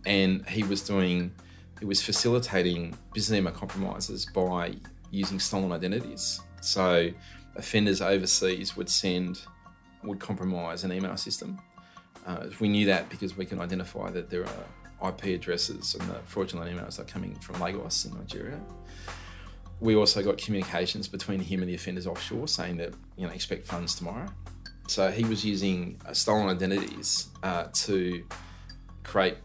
And 0.06 0.48
he 0.48 0.62
was 0.62 0.80
doing, 0.80 1.32
he 1.80 1.84
was 1.84 2.00
facilitating 2.00 2.96
business 3.12 3.36
email 3.36 3.52
compromises 3.52 4.24
by 4.24 4.76
using 5.10 5.40
stolen 5.40 5.72
identities. 5.72 6.40
So 6.60 7.10
offenders 7.56 8.00
overseas 8.00 8.76
would 8.76 8.88
send, 8.88 9.40
would 10.04 10.20
compromise 10.20 10.84
an 10.84 10.92
email 10.92 11.16
system. 11.16 11.58
Uh, 12.24 12.46
we 12.60 12.68
knew 12.68 12.86
that 12.86 13.08
because 13.08 13.36
we 13.36 13.44
can 13.44 13.60
identify 13.60 14.10
that 14.10 14.30
there 14.30 14.44
are 14.44 15.10
IP 15.10 15.24
addresses 15.24 15.96
and 15.96 16.08
the 16.08 16.20
fraudulent 16.26 16.70
emails 16.70 17.00
are 17.00 17.04
coming 17.04 17.34
from 17.40 17.60
Lagos 17.60 18.04
in 18.04 18.14
Nigeria 18.14 18.60
we 19.80 19.94
also 19.94 20.22
got 20.22 20.38
communications 20.38 21.08
between 21.08 21.40
him 21.40 21.60
and 21.60 21.68
the 21.68 21.74
offenders 21.74 22.06
offshore 22.06 22.48
saying 22.48 22.78
that 22.78 22.94
you 23.16 23.26
know 23.26 23.32
expect 23.32 23.66
funds 23.66 23.94
tomorrow. 23.94 24.26
So 24.88 25.10
he 25.10 25.24
was 25.24 25.44
using 25.44 26.00
uh, 26.06 26.12
stolen 26.12 26.48
identities 26.48 27.28
uh, 27.42 27.64
to 27.72 28.24
create 29.02 29.36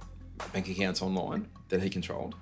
bank 0.53 0.69
accounts 0.69 1.01
online 1.01 1.47
that 1.69 1.81
he 1.81 1.89
controlled, 1.89 2.35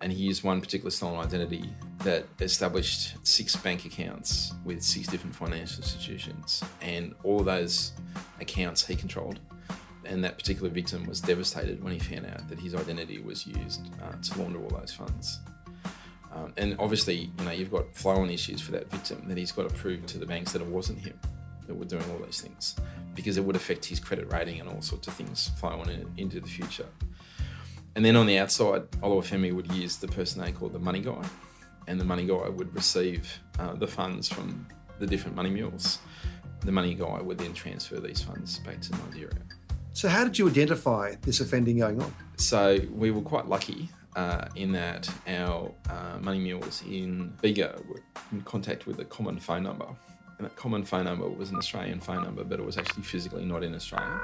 and 0.00 0.12
he 0.12 0.22
used 0.24 0.42
one 0.42 0.60
particular 0.60 0.90
stolen 0.90 1.20
identity 1.20 1.72
that 1.98 2.24
established 2.40 3.14
six 3.26 3.54
bank 3.56 3.84
accounts 3.84 4.54
with 4.64 4.82
six 4.82 5.06
different 5.06 5.36
financial 5.36 5.82
institutions, 5.82 6.64
and 6.80 7.14
all 7.24 7.42
those 7.42 7.92
accounts 8.40 8.86
he 8.86 8.96
controlled. 8.96 9.38
And 10.06 10.24
that 10.24 10.38
particular 10.38 10.70
victim 10.70 11.06
was 11.06 11.20
devastated 11.20 11.84
when 11.84 11.92
he 11.92 11.98
found 11.98 12.26
out 12.26 12.48
that 12.48 12.58
his 12.58 12.74
identity 12.74 13.20
was 13.20 13.46
used 13.46 13.86
uh, 14.02 14.16
to 14.20 14.40
launder 14.40 14.60
all 14.60 14.70
those 14.70 14.92
funds. 14.92 15.38
Um, 16.32 16.52
and 16.56 16.76
obviously, 16.78 17.30
you 17.38 17.44
know, 17.44 17.50
you've 17.50 17.70
got 17.70 17.94
flow-on 17.94 18.30
issues 18.30 18.60
for 18.60 18.72
that 18.72 18.90
victim 18.90 19.26
that 19.26 19.36
he's 19.36 19.52
got 19.52 19.68
to 19.68 19.74
prove 19.74 20.06
to 20.06 20.18
the 20.18 20.26
banks 20.26 20.52
that 20.52 20.62
it 20.62 20.68
wasn't 20.68 21.00
him 21.00 21.18
that 21.66 21.74
were 21.74 21.84
doing 21.84 22.04
all 22.10 22.24
these 22.24 22.40
things, 22.40 22.76
because 23.14 23.36
it 23.36 23.44
would 23.44 23.56
affect 23.56 23.84
his 23.84 23.98
credit 23.98 24.32
rating 24.32 24.60
and 24.60 24.68
all 24.68 24.80
sorts 24.80 25.08
of 25.08 25.14
things 25.14 25.50
flowing 25.58 25.88
in, 25.88 26.12
into 26.16 26.40
the 26.40 26.48
future. 26.48 26.86
And 27.96 28.04
then 28.04 28.14
on 28.14 28.26
the 28.26 28.38
outside, 28.38 28.88
Oluwafemi 29.02 29.52
would 29.52 29.72
use 29.72 29.96
the 29.96 30.08
person 30.08 30.40
they 30.40 30.52
called 30.52 30.72
the 30.72 30.78
money 30.78 31.00
guy, 31.00 31.24
and 31.88 32.00
the 32.00 32.04
money 32.04 32.26
guy 32.26 32.48
would 32.48 32.72
receive 32.74 33.40
uh, 33.58 33.74
the 33.74 33.86
funds 33.86 34.28
from 34.28 34.66
the 35.00 35.06
different 35.06 35.34
money 35.34 35.50
mules 35.50 35.98
the 36.64 36.72
money 36.72 36.94
guy 36.94 37.20
would 37.20 37.38
then 37.38 37.52
transfer 37.52 38.00
these 38.00 38.22
funds 38.22 38.58
back 38.60 38.80
to 38.80 38.92
Nigeria. 38.92 39.34
So, 39.92 40.08
how 40.08 40.24
did 40.24 40.38
you 40.38 40.48
identify 40.48 41.14
this 41.22 41.40
offending 41.40 41.78
going 41.78 42.00
on? 42.00 42.14
So, 42.36 42.78
we 42.92 43.10
were 43.10 43.22
quite 43.22 43.48
lucky 43.48 43.88
uh, 44.16 44.46
in 44.56 44.72
that 44.72 45.08
our 45.26 45.70
uh, 45.88 46.18
money 46.20 46.38
mules 46.38 46.82
in 46.82 47.32
Bega 47.40 47.78
were 47.88 48.02
in 48.32 48.42
contact 48.42 48.86
with 48.86 48.98
a 48.98 49.04
common 49.04 49.38
phone 49.38 49.62
number. 49.62 49.86
And 50.38 50.46
that 50.46 50.56
common 50.56 50.84
phone 50.84 51.04
number 51.04 51.28
was 51.28 51.50
an 51.50 51.56
Australian 51.56 52.00
phone 52.00 52.24
number, 52.24 52.44
but 52.44 52.58
it 52.58 52.64
was 52.64 52.78
actually 52.78 53.02
physically 53.02 53.44
not 53.44 53.62
in 53.62 53.74
Australia. 53.74 54.20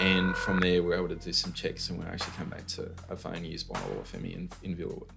And 0.00 0.36
from 0.36 0.60
there, 0.60 0.82
we 0.82 0.88
were 0.88 0.94
able 0.94 1.08
to 1.08 1.16
do 1.16 1.32
some 1.32 1.52
checks 1.52 1.90
and 1.90 1.98
we 1.98 2.06
actually 2.06 2.32
come 2.36 2.48
back 2.48 2.66
to 2.68 2.90
a 3.08 3.16
phone 3.16 3.44
used 3.44 3.68
by 3.72 3.78
Olufemi 3.80 4.34
in, 4.34 4.50
in 4.62 4.76
Villawood. 4.76 5.08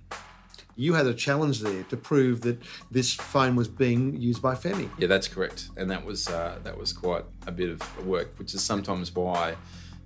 You 0.77 0.93
had 0.93 1.07
a 1.07 1.13
challenge 1.13 1.61
there 1.61 1.83
to 1.83 1.97
prove 1.97 2.41
that 2.41 2.61
this 2.91 3.13
phone 3.13 3.55
was 3.55 3.69
being 3.69 4.21
used 4.21 4.41
by 4.41 4.55
Femi. 4.55 4.89
Yeah, 4.97 5.07
that's 5.07 5.29
correct, 5.29 5.69
and 5.77 5.89
that 5.89 6.05
was 6.05 6.27
uh, 6.27 6.59
that 6.63 6.77
was 6.77 6.91
quite 6.91 7.23
a 7.47 7.51
bit 7.51 7.69
of 7.69 8.05
work, 8.05 8.37
which 8.37 8.53
is 8.53 8.61
sometimes 8.61 9.15
why 9.15 9.55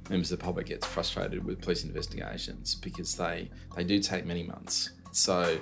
members 0.10 0.32
of 0.32 0.40
the 0.40 0.44
public 0.44 0.68
get 0.68 0.84
frustrated 0.84 1.44
with 1.46 1.62
police 1.62 1.84
investigations 1.84 2.76
because 2.76 3.16
they 3.16 3.50
they 3.76 3.84
do 3.84 4.00
take 4.00 4.26
many 4.26 4.44
months. 4.44 4.92
So 5.12 5.60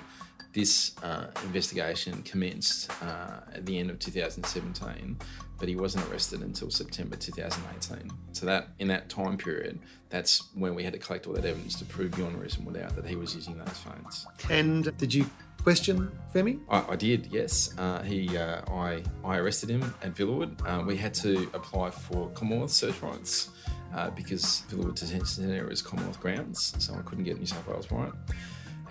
this 0.53 0.95
uh, 1.03 1.27
investigation 1.43 2.23
commenced 2.23 2.89
uh, 3.03 3.41
at 3.53 3.65
the 3.65 3.77
end 3.77 3.91
of 3.91 3.99
2017, 3.99 5.17
but 5.59 5.69
he 5.69 5.75
wasn't 5.75 6.03
arrested 6.09 6.41
until 6.41 6.71
September 6.71 7.15
2018. 7.15 8.09
So 8.31 8.45
that 8.47 8.69
in 8.79 8.87
that 8.87 9.09
time 9.09 9.37
period, 9.37 9.79
that's 10.09 10.47
when 10.55 10.73
we 10.73 10.83
had 10.83 10.93
to 10.93 10.99
collect 10.99 11.27
all 11.27 11.33
that 11.33 11.45
evidence 11.45 11.75
to 11.75 11.85
prove 11.85 12.11
beyond 12.11 12.41
reasonable 12.41 12.71
doubt 12.71 12.95
that 12.95 13.05
he 13.05 13.15
was 13.15 13.35
using 13.35 13.57
those 13.57 13.77
phones. 13.77 14.25
And 14.49 14.97
did 14.97 15.13
you 15.13 15.29
question 15.67 16.09
Femi? 16.33 16.61
I, 16.69 16.93
I 16.93 16.95
did, 16.95 17.27
yes. 17.29 17.77
Uh, 17.77 18.01
he, 18.01 18.37
uh, 18.37 18.61
I, 18.71 19.03
I 19.25 19.35
arrested 19.35 19.67
him 19.69 19.93
at 20.01 20.15
Villawood. 20.15 20.55
Uh, 20.65 20.81
we 20.85 20.95
had 20.95 21.13
to 21.15 21.43
apply 21.53 21.89
for 21.89 22.29
Commonwealth 22.29 22.71
search 22.71 23.01
warrants 23.01 23.49
uh, 23.93 24.09
because 24.11 24.63
Villawood 24.69 24.95
Detention 24.95 25.25
Centre 25.25 25.69
is 25.69 25.81
Commonwealth 25.81 26.21
grounds, 26.21 26.73
so 26.79 26.93
I 26.93 27.01
couldn't 27.01 27.25
get 27.25 27.35
a 27.35 27.39
New 27.39 27.45
South 27.45 27.67
Wales 27.67 27.91
warrant 27.91 28.15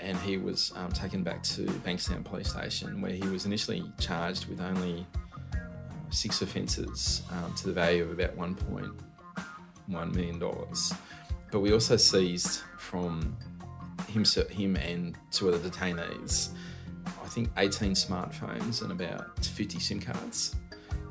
and 0.00 0.18
he 0.18 0.36
was 0.36 0.74
um, 0.76 0.92
taken 0.92 1.22
back 1.22 1.42
to 1.44 1.62
Bankstown 1.62 2.22
Police 2.22 2.50
Station, 2.50 3.00
where 3.00 3.12
he 3.12 3.26
was 3.26 3.46
initially 3.46 3.90
charged 3.98 4.44
with 4.44 4.60
only 4.60 5.06
uh, 5.54 5.56
six 6.10 6.42
offences 6.42 7.22
um, 7.30 7.54
to 7.54 7.68
the 7.68 7.72
value 7.72 8.02
of 8.02 8.10
about 8.10 8.36
$1.1 8.36 10.14
million. 10.14 10.38
But 11.50 11.60
we 11.60 11.72
also 11.72 11.96
seized 11.96 12.60
from 12.76 13.34
him, 14.08 14.24
him 14.50 14.76
and 14.76 15.16
two 15.30 15.48
other 15.48 15.58
detainees, 15.58 16.50
think 17.36 17.50
18 17.58 17.92
smartphones 17.92 18.80
and 18.80 18.90
about 18.90 19.44
50 19.44 19.78
SIM 19.78 20.00
cards. 20.00 20.56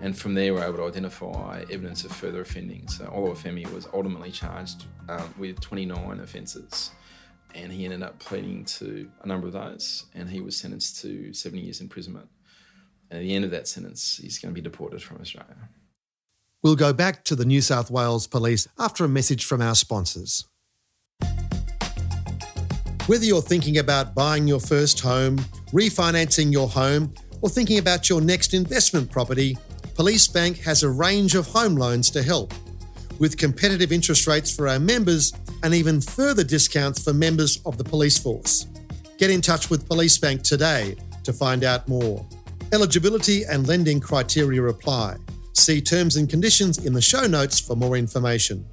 And 0.02 0.18
from 0.18 0.34
there, 0.34 0.56
we 0.56 0.60
were 0.60 0.66
able 0.66 0.78
to 0.78 0.88
identify 0.88 1.64
evidence 1.72 2.04
of 2.04 2.12
further 2.14 2.42
offending. 2.42 2.88
So 2.88 3.06
Olufemi 3.06 3.72
was 3.72 3.88
ultimately 3.94 4.32
charged 4.32 4.86
um, 5.08 5.32
with 5.38 5.60
29 5.62 6.20
offences 6.20 6.90
and 7.54 7.72
he 7.72 7.86
ended 7.86 8.02
up 8.02 8.18
pleading 8.18 8.66
to 8.66 9.08
a 9.22 9.28
number 9.28 9.48
of 9.48 9.54
those, 9.54 10.08
and 10.14 10.30
he 10.30 10.42
was 10.42 10.58
sentenced 10.58 11.02
to 11.04 11.32
70 11.32 11.62
years 11.62 11.80
imprisonment. 11.80 12.28
And 13.10 13.20
at 13.20 13.24
the 13.24 13.34
end 13.34 13.46
of 13.46 13.52
that 13.52 13.66
sentence, 13.66 14.20
he's 14.22 14.40
going 14.40 14.54
to 14.54 14.62
be 14.62 14.62
deported 14.62 15.02
from 15.02 15.22
Australia. 15.22 15.70
We'll 16.64 16.76
go 16.76 16.92
back 16.92 17.24
to 17.26 17.36
the 17.36 17.46
New 17.46 17.62
South 17.62 17.90
Wales 17.90 18.28
Police 18.28 18.68
after 18.78 19.06
a 19.06 19.08
message 19.08 19.46
from 19.46 19.62
our 19.62 19.76
sponsors. 19.76 20.44
Whether 23.08 23.26
you're 23.26 23.42
thinking 23.42 23.78
about 23.78 24.16
buying 24.16 24.48
your 24.48 24.60
first 24.60 25.00
home, 25.00 25.38
refinancing 25.76 26.54
your 26.54 26.70
home, 26.70 27.14
or 27.42 27.50
thinking 27.50 27.80
about 27.80 28.10
your 28.10 28.22
next 28.22 28.54
investment 28.54 29.12
property, 29.12 29.58
Police 29.94 30.28
Bank 30.28 30.58
has 30.60 30.84
a 30.84 30.90
range 30.90 31.36
of 31.36 31.46
home 31.48 31.76
loans 31.76 32.10
to 32.12 32.24
help. 32.24 32.54
With 33.20 33.38
competitive 33.38 33.92
interest 33.92 34.26
rates 34.26 34.56
for 34.56 34.70
our 34.70 34.80
members, 34.80 35.34
and 35.64 35.74
even 35.74 36.00
further 36.00 36.44
discounts 36.44 37.04
for 37.04 37.14
members 37.14 37.60
of 37.66 37.78
the 37.78 37.84
police 37.84 38.18
force. 38.18 38.68
Get 39.18 39.30
in 39.30 39.42
touch 39.42 39.70
with 39.70 39.88
Police 39.88 40.18
Bank 40.18 40.44
today 40.44 40.96
to 41.24 41.34
find 41.34 41.64
out 41.64 41.88
more. 41.88 42.26
Eligibility 42.72 43.44
and 43.44 43.68
lending 43.68 44.00
criteria 44.00 44.64
apply. 44.66 45.18
See 45.54 45.82
terms 45.82 46.18
and 46.18 46.30
conditions 46.30 46.86
in 46.86 46.94
the 46.94 47.02
show 47.02 47.26
notes 47.26 47.60
for 47.60 47.76
more 47.76 47.98
information. 47.98 48.66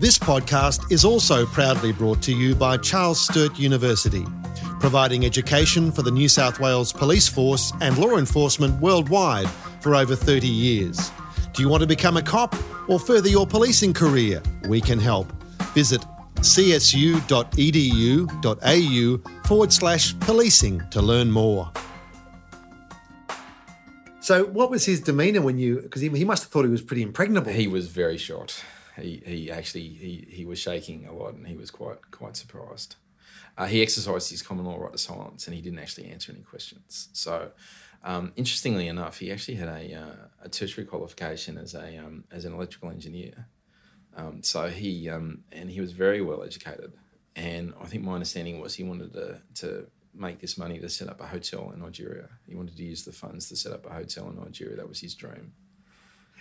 This 0.00 0.18
podcast 0.18 0.90
is 0.90 1.04
also 1.04 1.46
proudly 1.46 1.92
brought 1.92 2.22
to 2.22 2.32
you 2.34 2.54
by 2.54 2.76
Charles 2.78 3.20
Sturt 3.20 3.58
University, 3.58 4.24
providing 4.84 5.24
education 5.24 5.90
for 5.90 6.02
the 6.02 6.10
New 6.10 6.28
South 6.28 6.60
Wales 6.60 6.92
Police 6.92 7.26
Force 7.26 7.72
and 7.80 7.96
law 7.96 8.18
enforcement 8.18 8.78
worldwide 8.82 9.48
for 9.80 9.94
over 9.94 10.14
30 10.14 10.46
years. 10.46 11.10
Do 11.54 11.62
you 11.62 11.70
want 11.70 11.80
to 11.80 11.86
become 11.86 12.18
a 12.18 12.22
cop 12.22 12.54
or 12.86 13.00
further 13.00 13.30
your 13.30 13.46
policing 13.46 13.94
career? 13.94 14.42
We 14.68 14.82
can 14.82 14.98
help. 14.98 15.32
Visit 15.72 16.04
csu.edu.au 16.40 17.08
forward 19.48 19.72
slash 19.72 20.18
policing 20.20 20.82
to 20.90 21.00
learn 21.00 21.30
more. 21.30 21.72
So, 24.20 24.44
what 24.44 24.68
was 24.68 24.84
his 24.84 25.00
demeanour 25.00 25.40
when 25.40 25.56
you? 25.56 25.80
Because 25.80 26.02
he, 26.02 26.10
he 26.10 26.26
must 26.26 26.42
have 26.42 26.52
thought 26.52 26.66
he 26.66 26.70
was 26.70 26.82
pretty 26.82 27.02
impregnable. 27.02 27.52
He 27.52 27.68
was 27.68 27.88
very 27.88 28.18
shocked. 28.18 28.62
He, 29.00 29.22
he 29.24 29.50
actually 29.50 29.88
he, 29.88 30.26
he 30.28 30.44
was 30.44 30.58
shaking 30.58 31.06
a 31.06 31.14
lot, 31.14 31.32
and 31.32 31.46
he 31.46 31.56
was 31.56 31.70
quite 31.70 32.10
quite 32.10 32.36
surprised. 32.36 32.96
Uh, 33.56 33.66
he 33.66 33.82
exercised 33.82 34.30
his 34.30 34.42
common 34.42 34.64
law 34.64 34.76
right 34.76 34.92
to 34.92 34.98
silence, 34.98 35.46
and 35.46 35.54
he 35.54 35.62
didn't 35.62 35.78
actually 35.78 36.06
answer 36.06 36.32
any 36.32 36.42
questions. 36.42 37.08
So, 37.12 37.52
um, 38.02 38.32
interestingly 38.36 38.88
enough, 38.88 39.18
he 39.18 39.30
actually 39.30 39.54
had 39.54 39.68
a, 39.68 39.94
uh, 39.94 40.26
a 40.42 40.48
tertiary 40.48 40.86
qualification 40.86 41.56
as 41.56 41.74
a 41.74 41.98
um, 41.98 42.24
as 42.30 42.44
an 42.44 42.52
electrical 42.52 42.90
engineer. 42.90 43.46
Um, 44.16 44.42
so 44.42 44.68
he 44.68 45.08
um, 45.08 45.44
and 45.52 45.70
he 45.70 45.80
was 45.80 45.92
very 45.92 46.20
well 46.20 46.42
educated, 46.42 46.92
and 47.36 47.74
I 47.80 47.86
think 47.86 48.04
my 48.04 48.14
understanding 48.14 48.60
was 48.60 48.74
he 48.74 48.84
wanted 48.84 49.12
to 49.14 49.40
to 49.56 49.86
make 50.14 50.40
this 50.40 50.56
money 50.56 50.78
to 50.78 50.88
set 50.88 51.08
up 51.08 51.20
a 51.20 51.26
hotel 51.26 51.72
in 51.72 51.80
Nigeria. 51.80 52.28
He 52.46 52.54
wanted 52.54 52.76
to 52.76 52.84
use 52.84 53.04
the 53.04 53.12
funds 53.12 53.48
to 53.48 53.56
set 53.56 53.72
up 53.72 53.86
a 53.86 53.92
hotel 53.92 54.28
in 54.30 54.36
Nigeria. 54.36 54.76
That 54.76 54.88
was 54.88 55.00
his 55.00 55.14
dream. 55.14 55.52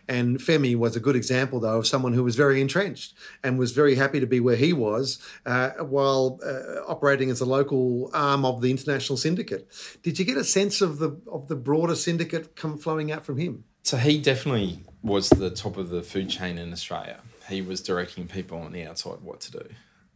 And 0.07 0.39
Femi 0.39 0.75
was 0.75 0.95
a 0.95 0.99
good 0.99 1.15
example, 1.15 1.59
though, 1.59 1.79
of 1.79 1.87
someone 1.87 2.13
who 2.13 2.23
was 2.23 2.35
very 2.35 2.59
entrenched 2.59 3.13
and 3.43 3.57
was 3.57 3.71
very 3.71 3.95
happy 3.95 4.19
to 4.19 4.27
be 4.27 4.39
where 4.39 4.55
he 4.55 4.73
was 4.73 5.19
uh, 5.45 5.69
while 5.79 6.39
uh, 6.45 6.83
operating 6.87 7.29
as 7.29 7.39
a 7.39 7.45
local 7.45 8.09
arm 8.13 8.43
of 8.45 8.61
the 8.61 8.69
international 8.69 9.17
syndicate. 9.17 9.69
Did 10.01 10.19
you 10.19 10.25
get 10.25 10.37
a 10.37 10.43
sense 10.43 10.81
of 10.81 10.99
the 10.99 11.17
of 11.31 11.47
the 11.47 11.55
broader 11.55 11.95
syndicate 11.95 12.55
come 12.55 12.77
flowing 12.77 13.11
out 13.11 13.25
from 13.25 13.37
him? 13.37 13.63
So 13.83 13.97
he 13.97 14.17
definitely 14.17 14.79
was 15.01 15.29
the 15.29 15.49
top 15.49 15.77
of 15.77 15.89
the 15.89 16.01
food 16.01 16.29
chain 16.29 16.57
in 16.57 16.71
Australia 16.71 17.19
he 17.49 17.61
was 17.61 17.81
directing 17.81 18.27
people 18.27 18.59
on 18.59 18.71
the 18.71 18.85
outside 18.85 19.21
what 19.21 19.41
to 19.41 19.51
do. 19.51 19.65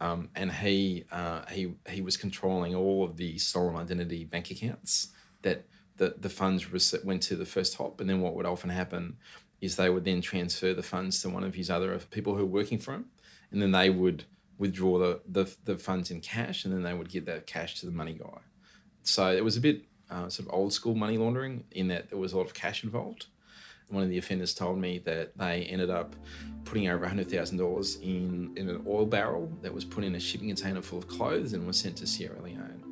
Um, 0.00 0.30
and 0.34 0.52
he 0.52 1.04
uh, 1.10 1.42
he 1.50 1.74
he 1.88 2.00
was 2.00 2.16
controlling 2.16 2.74
all 2.74 3.04
of 3.04 3.16
the 3.16 3.38
stolen 3.38 3.76
identity 3.76 4.24
bank 4.24 4.50
accounts 4.50 5.08
that 5.42 5.64
the, 5.96 6.14
the 6.18 6.28
funds 6.28 6.66
went 7.04 7.22
to 7.24 7.34
the 7.34 7.44
first 7.44 7.76
hop. 7.76 8.00
And 8.00 8.08
then 8.08 8.20
what 8.20 8.34
would 8.34 8.46
often 8.46 8.70
happen 8.70 9.16
is 9.60 9.76
they 9.76 9.90
would 9.90 10.04
then 10.04 10.20
transfer 10.20 10.72
the 10.74 10.82
funds 10.82 11.20
to 11.22 11.28
one 11.28 11.44
of 11.44 11.54
his 11.54 11.70
other 11.70 11.98
people 12.10 12.34
who 12.34 12.44
were 12.44 12.60
working 12.60 12.78
for 12.78 12.94
him. 12.94 13.06
And 13.50 13.60
then 13.60 13.72
they 13.72 13.90
would 13.90 14.24
withdraw 14.58 14.98
the, 14.98 15.20
the, 15.26 15.50
the 15.64 15.76
funds 15.76 16.10
in 16.10 16.20
cash 16.20 16.64
and 16.64 16.74
then 16.74 16.82
they 16.82 16.94
would 16.94 17.08
give 17.08 17.24
that 17.26 17.46
cash 17.46 17.80
to 17.80 17.86
the 17.86 17.92
money 17.92 18.14
guy. 18.14 18.40
So 19.02 19.30
it 19.30 19.44
was 19.44 19.56
a 19.56 19.60
bit 19.60 19.82
uh, 20.10 20.28
sort 20.28 20.48
of 20.48 20.54
old 20.54 20.72
school 20.72 20.94
money 20.94 21.18
laundering 21.18 21.64
in 21.70 21.88
that 21.88 22.10
there 22.10 22.18
was 22.18 22.32
a 22.32 22.36
lot 22.36 22.46
of 22.46 22.54
cash 22.54 22.84
involved 22.84 23.26
one 23.90 24.02
of 24.02 24.10
the 24.10 24.18
offenders 24.18 24.54
told 24.54 24.78
me 24.78 24.98
that 25.00 25.36
they 25.36 25.62
ended 25.64 25.90
up 25.90 26.14
putting 26.64 26.88
over 26.88 27.06
$100,000 27.06 28.02
in, 28.02 28.52
in 28.56 28.68
an 28.68 28.84
oil 28.86 29.06
barrel 29.06 29.50
that 29.62 29.72
was 29.72 29.84
put 29.84 30.04
in 30.04 30.14
a 30.14 30.20
shipping 30.20 30.48
container 30.48 30.82
full 30.82 30.98
of 30.98 31.08
clothes 31.08 31.54
and 31.54 31.66
was 31.66 31.78
sent 31.78 31.96
to 31.96 32.06
Sierra 32.06 32.40
Leone. 32.42 32.87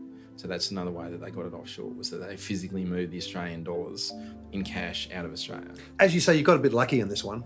So 0.47 0.51
that's 0.51 0.71
another 0.71 0.93
way 0.93 1.11
that 1.11 1.21
they 1.21 1.33
got 1.33 1.47
it 1.47 1.55
offshore 1.55 1.91
was 1.91 2.09
that 2.11 2.19
they 2.19 2.37
physically 2.37 2.85
moved 2.85 3.11
the 3.11 3.19
Australian 3.19 3.65
dollars 3.65 4.13
in 4.53 4.63
cash 4.63 5.09
out 5.13 5.25
of 5.25 5.33
Australia. 5.33 5.73
As 5.99 6.15
you 6.15 6.21
say, 6.21 6.37
you 6.37 6.45
got 6.45 6.55
a 6.55 6.61
bit 6.61 6.73
lucky 6.73 7.01
in 7.01 7.09
this 7.09 7.25
one, 7.25 7.43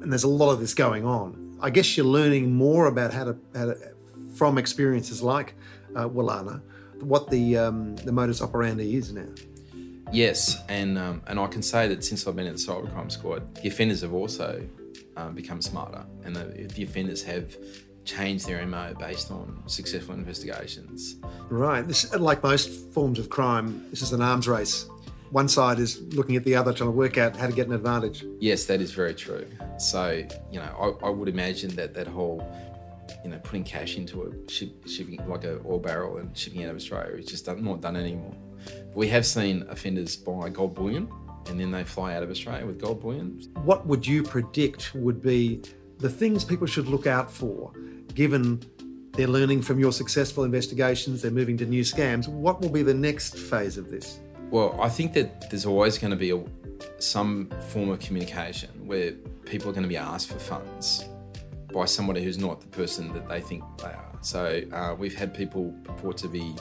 and 0.00 0.10
there's 0.10 0.24
a 0.24 0.28
lot 0.28 0.52
of 0.52 0.58
this 0.58 0.72
going 0.72 1.04
on. 1.04 1.58
I 1.60 1.68
guess 1.68 1.94
you're 1.94 2.06
learning 2.06 2.54
more 2.54 2.86
about 2.86 3.12
how 3.12 3.24
to, 3.24 3.36
how 3.54 3.66
to 3.66 3.76
from 4.34 4.56
experiences 4.56 5.20
like 5.20 5.56
uh, 5.94 6.08
Walana, 6.08 6.62
what 7.00 7.28
the 7.28 7.58
um, 7.58 7.96
the 7.96 8.12
modus 8.12 8.40
operandi 8.40 8.96
is 8.96 9.12
now. 9.12 9.28
Yes, 10.10 10.56
and 10.70 10.96
um, 10.96 11.20
and 11.26 11.38
I 11.38 11.48
can 11.48 11.60
say 11.60 11.86
that 11.88 12.02
since 12.02 12.26
I've 12.26 12.34
been 12.34 12.46
at 12.46 12.56
the 12.56 12.62
cybercrime 12.62 13.12
squad, 13.12 13.56
the 13.56 13.68
offenders 13.68 14.00
have 14.00 14.14
also 14.14 14.66
um, 15.18 15.34
become 15.34 15.60
smarter, 15.60 16.06
and 16.24 16.34
the, 16.34 16.44
the, 16.74 16.82
offenders 16.82 17.22
have 17.24 17.54
changed 18.04 18.46
their 18.46 18.64
MO 18.66 18.94
based 18.98 19.30
on 19.30 19.62
successful 19.66 20.14
investigations. 20.14 21.16
Right. 21.48 21.86
This, 21.86 22.12
like 22.14 22.42
most 22.42 22.68
forms 22.92 23.18
of 23.18 23.28
crime, 23.28 23.86
this 23.90 24.02
is 24.02 24.12
an 24.12 24.22
arms 24.22 24.48
race. 24.48 24.86
One 25.30 25.48
side 25.48 25.78
is 25.78 26.00
looking 26.14 26.36
at 26.36 26.44
the 26.44 26.54
other, 26.54 26.72
trying 26.72 26.88
to 26.88 26.96
work 26.96 27.18
out 27.18 27.36
how 27.36 27.46
to 27.46 27.52
get 27.52 27.66
an 27.66 27.74
advantage. 27.74 28.24
Yes, 28.40 28.64
that 28.64 28.80
is 28.80 28.92
very 28.92 29.14
true. 29.14 29.46
So, 29.78 30.26
you 30.50 30.58
know, 30.58 30.96
I, 31.02 31.06
I 31.06 31.10
would 31.10 31.28
imagine 31.28 31.74
that 31.76 31.92
that 31.94 32.06
whole 32.06 32.40
you 33.24 33.30
know, 33.30 33.38
putting 33.38 33.64
cash 33.64 33.96
into 33.96 34.22
a 34.22 34.50
ship, 34.50 34.86
shipping 34.86 35.26
like 35.28 35.44
a 35.44 35.60
oil 35.66 35.78
barrel 35.78 36.18
and 36.18 36.36
shipping 36.36 36.64
out 36.64 36.70
of 36.70 36.76
Australia 36.76 37.16
is 37.16 37.26
just 37.26 37.46
not 37.46 37.80
done 37.80 37.96
anymore. 37.96 38.34
We 38.94 39.08
have 39.08 39.26
seen 39.26 39.64
offenders 39.68 40.16
buy 40.16 40.48
gold 40.48 40.74
bullion 40.74 41.10
and 41.48 41.58
then 41.58 41.70
they 41.70 41.84
fly 41.84 42.14
out 42.14 42.22
of 42.22 42.30
Australia 42.30 42.66
with 42.66 42.80
gold 42.80 43.00
bullion. 43.00 43.40
What 43.64 43.86
would 43.86 44.06
you 44.06 44.22
predict 44.22 44.94
would 44.94 45.22
be 45.22 45.62
the 45.98 46.08
things 46.08 46.44
people 46.44 46.66
should 46.66 46.86
look 46.86 47.06
out 47.06 47.30
for, 47.30 47.72
given 48.14 48.62
they're 49.12 49.26
learning 49.26 49.62
from 49.62 49.80
your 49.80 49.92
successful 49.92 50.44
investigations, 50.44 51.22
they're 51.22 51.30
moving 51.30 51.56
to 51.58 51.66
new 51.66 51.82
scams? 51.82 52.28
What 52.28 52.60
will 52.60 52.70
be 52.70 52.82
the 52.82 52.94
next 52.94 53.36
phase 53.36 53.76
of 53.76 53.90
this? 53.90 54.20
Well, 54.50 54.78
I 54.80 54.88
think 54.88 55.12
that 55.14 55.50
there's 55.50 55.66
always 55.66 55.98
going 55.98 56.12
to 56.12 56.16
be 56.16 56.30
a, 56.30 56.42
some 56.98 57.50
form 57.68 57.90
of 57.90 57.98
communication 57.98 58.70
where 58.86 59.12
people 59.44 59.68
are 59.68 59.72
going 59.72 59.82
to 59.82 59.88
be 59.88 59.96
asked 59.96 60.28
for 60.30 60.38
funds 60.38 61.04
by 61.74 61.84
somebody 61.84 62.22
who's 62.22 62.38
not 62.38 62.60
the 62.60 62.68
person 62.68 63.12
that 63.12 63.28
they 63.28 63.40
think 63.40 63.64
they 63.78 63.88
are. 63.88 64.12
So 64.20 64.62
uh, 64.72 64.94
we've 64.96 65.14
had 65.14 65.34
people 65.34 65.74
purport 65.84 66.16
to 66.18 66.28
be 66.28 66.54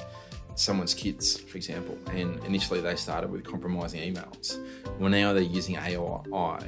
someone's 0.56 0.94
kids, 0.94 1.40
for 1.40 1.58
example, 1.58 1.98
and 2.12 2.44
initially 2.44 2.82
they 2.82 2.96
started 2.96 3.32
with 3.32 3.44
compromising 3.44 4.02
emails. 4.02 4.58
Well, 5.00 5.10
now 5.10 5.32
they're 5.34 5.44
using 5.44 5.76
AI 5.76 6.60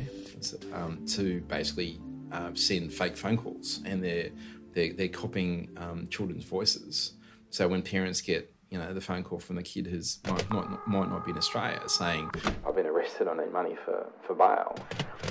um, 0.74 1.06
to 1.08 1.42
basically 1.42 2.00
uh, 2.32 2.52
send 2.54 2.94
fake 2.94 3.18
phone 3.18 3.38
calls, 3.38 3.82
and 3.86 4.04
they're 4.04 4.30
they're, 4.74 4.94
they're 4.94 5.08
copying 5.08 5.70
um, 5.78 6.08
children's 6.08 6.46
voices. 6.46 7.14
So 7.50 7.68
when 7.68 7.82
parents 7.82 8.22
get 8.22 8.54
you 8.70 8.78
know 8.78 8.94
the 8.94 9.02
phone 9.02 9.24
call 9.24 9.40
from 9.40 9.56
the 9.56 9.64
kid 9.64 9.88
who's 9.88 10.20
might, 10.28 10.50
might, 10.52 10.88
might 10.88 11.10
not 11.10 11.26
be 11.26 11.32
in 11.32 11.38
Australia 11.38 11.82
saying, 11.88 12.30
"I've 12.66 12.76
been 12.76 12.86
arrested, 12.86 13.28
I 13.28 13.36
need 13.36 13.52
money 13.52 13.76
for 13.86 14.12
for 14.26 14.36
bail," 14.36 14.76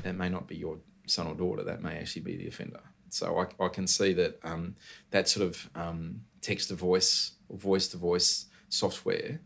that 0.02 0.16
may 0.16 0.28
not 0.28 0.46
be 0.46 0.56
your 0.56 0.78
son 1.06 1.26
or 1.26 1.34
daughter. 1.34 1.62
That 1.62 1.82
may 1.82 1.98
actually 1.98 2.22
be 2.22 2.37
the 2.37 2.48
offender. 2.48 2.80
So 3.11 3.38
I, 3.38 3.64
I 3.64 3.68
can 3.68 3.87
see 3.87 4.12
that 4.14 4.38
um, 4.44 4.74
that 5.11 5.28
sort 5.28 5.46
of 5.46 5.70
um, 5.74 6.22
text 6.40 6.68
to 6.68 6.74
voice 6.74 7.32
or 7.48 7.58
voice 7.58 7.88
to 7.88 7.96
voice 7.96 8.46
software 8.68 9.40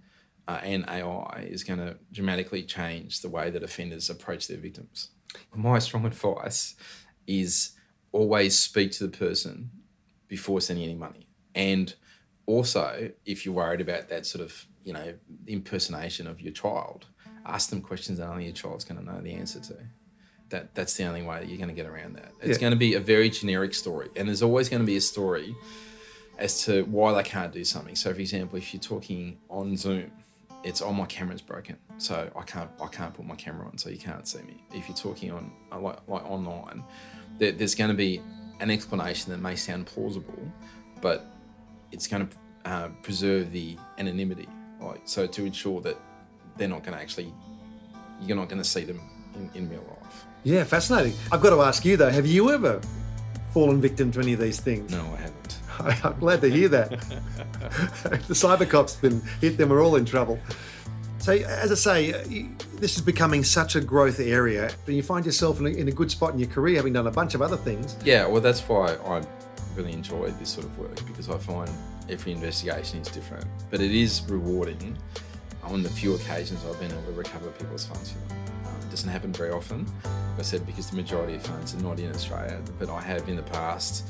uh, 0.48 0.60
and 0.62 0.84
AI 0.88 1.46
is 1.48 1.62
going 1.62 1.78
to 1.78 1.96
dramatically 2.12 2.62
change 2.62 3.20
the 3.20 3.28
way 3.28 3.50
that 3.50 3.62
offenders 3.62 4.10
approach 4.10 4.48
their 4.48 4.58
victims. 4.58 5.10
My 5.54 5.78
strong 5.78 6.04
advice 6.04 6.74
is 7.26 7.72
always 8.12 8.58
speak 8.58 8.92
to 8.92 9.06
the 9.06 9.16
person 9.16 9.70
before 10.28 10.60
sending 10.60 10.84
any 10.84 10.94
money. 10.94 11.26
And 11.54 11.94
also, 12.46 13.10
if 13.24 13.44
you're 13.44 13.54
worried 13.54 13.80
about 13.80 14.08
that 14.08 14.26
sort 14.26 14.44
of, 14.44 14.66
you 14.84 14.92
know, 14.92 15.14
impersonation 15.46 16.26
of 16.26 16.40
your 16.40 16.52
child, 16.52 17.06
ask 17.46 17.70
them 17.70 17.80
questions 17.80 18.18
that 18.18 18.28
only 18.28 18.44
your 18.44 18.52
child's 18.52 18.84
going 18.84 18.98
to 18.98 19.04
know 19.04 19.20
the 19.20 19.32
answer 19.32 19.60
to. 19.60 19.76
That, 20.50 20.74
that's 20.74 20.94
the 20.96 21.04
only 21.04 21.22
way 21.22 21.38
that 21.38 21.48
you're 21.48 21.58
going 21.58 21.70
to 21.70 21.74
get 21.74 21.86
around 21.86 22.16
that. 22.16 22.32
It's 22.40 22.58
yeah. 22.58 22.60
going 22.60 22.72
to 22.72 22.78
be 22.78 22.94
a 22.94 23.00
very 23.00 23.30
generic 23.30 23.74
story, 23.74 24.08
and 24.16 24.28
there's 24.28 24.42
always 24.42 24.68
going 24.68 24.82
to 24.82 24.86
be 24.86 24.96
a 24.96 25.00
story 25.00 25.54
as 26.38 26.64
to 26.64 26.82
why 26.84 27.14
they 27.14 27.22
can't 27.22 27.52
do 27.52 27.64
something. 27.64 27.94
So, 27.94 28.12
for 28.12 28.20
example, 28.20 28.58
if 28.58 28.74
you're 28.74 28.82
talking 28.82 29.38
on 29.48 29.76
Zoom, 29.76 30.10
it's 30.62 30.82
oh 30.82 30.92
my 30.92 31.06
camera's 31.06 31.40
broken, 31.40 31.76
so 31.98 32.30
I 32.36 32.42
can't 32.42 32.70
I 32.80 32.86
can't 32.88 33.14
put 33.14 33.24
my 33.24 33.34
camera 33.36 33.66
on, 33.66 33.78
so 33.78 33.88
you 33.88 33.98
can't 33.98 34.26
see 34.26 34.42
me. 34.42 34.64
If 34.72 34.88
you're 34.88 34.96
talking 34.96 35.30
on 35.32 35.52
uh, 35.70 35.78
like, 35.80 35.98
like 36.08 36.24
online, 36.24 36.84
there, 37.38 37.52
there's 37.52 37.74
going 37.74 37.90
to 37.90 37.96
be 37.96 38.20
an 38.60 38.70
explanation 38.70 39.32
that 39.32 39.38
may 39.38 39.56
sound 39.56 39.86
plausible, 39.86 40.50
but 41.00 41.26
it's 41.90 42.06
going 42.06 42.28
to 42.28 42.36
uh, 42.64 42.88
preserve 43.02 43.52
the 43.52 43.76
anonymity, 43.98 44.48
like 44.80 45.00
so 45.04 45.26
to 45.26 45.44
ensure 45.44 45.80
that 45.80 45.96
they're 46.56 46.68
not 46.68 46.82
going 46.82 46.96
to 46.96 47.02
actually 47.02 47.32
you're 48.20 48.36
not 48.36 48.48
going 48.48 48.62
to 48.62 48.68
see 48.68 48.84
them 48.84 49.00
in, 49.34 49.50
in 49.54 49.68
real 49.68 49.84
life. 50.02 50.24
Yeah, 50.44 50.64
fascinating. 50.64 51.14
I've 51.30 51.40
got 51.40 51.50
to 51.50 51.62
ask 51.62 51.84
you 51.84 51.96
though, 51.96 52.10
have 52.10 52.26
you 52.26 52.50
ever 52.50 52.80
fallen 53.52 53.80
victim 53.80 54.10
to 54.12 54.20
any 54.20 54.32
of 54.32 54.40
these 54.40 54.60
things? 54.60 54.90
No, 54.90 55.02
I 55.12 55.16
haven't. 55.16 55.58
I'm 56.04 56.18
glad 56.18 56.40
to 56.42 56.50
hear 56.50 56.68
that. 56.68 56.90
the 58.02 58.34
cyber 58.34 58.68
cops 58.68 58.96
been 58.96 59.22
hit 59.40 59.56
them, 59.56 59.68
we're 59.70 59.84
all 59.84 59.96
in 59.96 60.04
trouble. 60.04 60.38
So, 61.22 61.34
as 61.34 61.70
I 61.70 61.76
say, 61.76 62.48
this 62.74 62.96
is 62.96 63.00
becoming 63.00 63.44
such 63.44 63.76
a 63.76 63.80
growth 63.80 64.18
area, 64.18 64.72
but 64.84 64.92
you 64.96 65.04
find 65.04 65.24
yourself 65.24 65.60
in 65.60 65.66
a, 65.66 65.70
in 65.70 65.86
a, 65.86 65.92
good 65.92 66.10
spot 66.10 66.32
in 66.32 66.40
your 66.40 66.48
career, 66.48 66.78
having 66.78 66.94
done 66.94 67.06
a 67.06 67.12
bunch 67.12 67.36
of 67.36 67.42
other 67.42 67.56
things. 67.56 67.96
Yeah, 68.04 68.26
well, 68.26 68.40
that's 68.40 68.60
why 68.62 68.96
I 68.96 69.22
really 69.76 69.92
enjoy 69.92 70.32
this 70.32 70.48
sort 70.48 70.66
of 70.66 70.76
work 70.76 70.96
because 71.06 71.30
I 71.30 71.38
find 71.38 71.70
every 72.08 72.32
investigation 72.32 73.02
is 73.02 73.06
different, 73.06 73.46
but 73.70 73.80
it 73.80 73.92
is 73.92 74.22
rewarding. 74.28 74.98
On 75.62 75.84
the 75.84 75.88
few 75.90 76.16
occasions 76.16 76.60
I've 76.68 76.80
been 76.80 76.90
able 76.90 77.04
to 77.04 77.12
recover 77.12 77.50
people's 77.52 77.86
funds 77.86 78.10
for 78.10 78.18
them, 78.18 78.38
um, 78.66 78.80
it 78.80 78.90
doesn't 78.90 79.08
happen 79.08 79.32
very 79.32 79.52
often. 79.52 79.86
Like 80.02 80.40
I 80.40 80.42
said 80.42 80.66
because 80.66 80.90
the 80.90 80.96
majority 80.96 81.36
of 81.36 81.46
funds 81.46 81.72
are 81.72 81.82
not 81.82 82.00
in 82.00 82.10
Australia, 82.10 82.60
but 82.80 82.90
I 82.90 83.00
have 83.00 83.28
in 83.28 83.36
the 83.36 83.44
past 83.44 84.08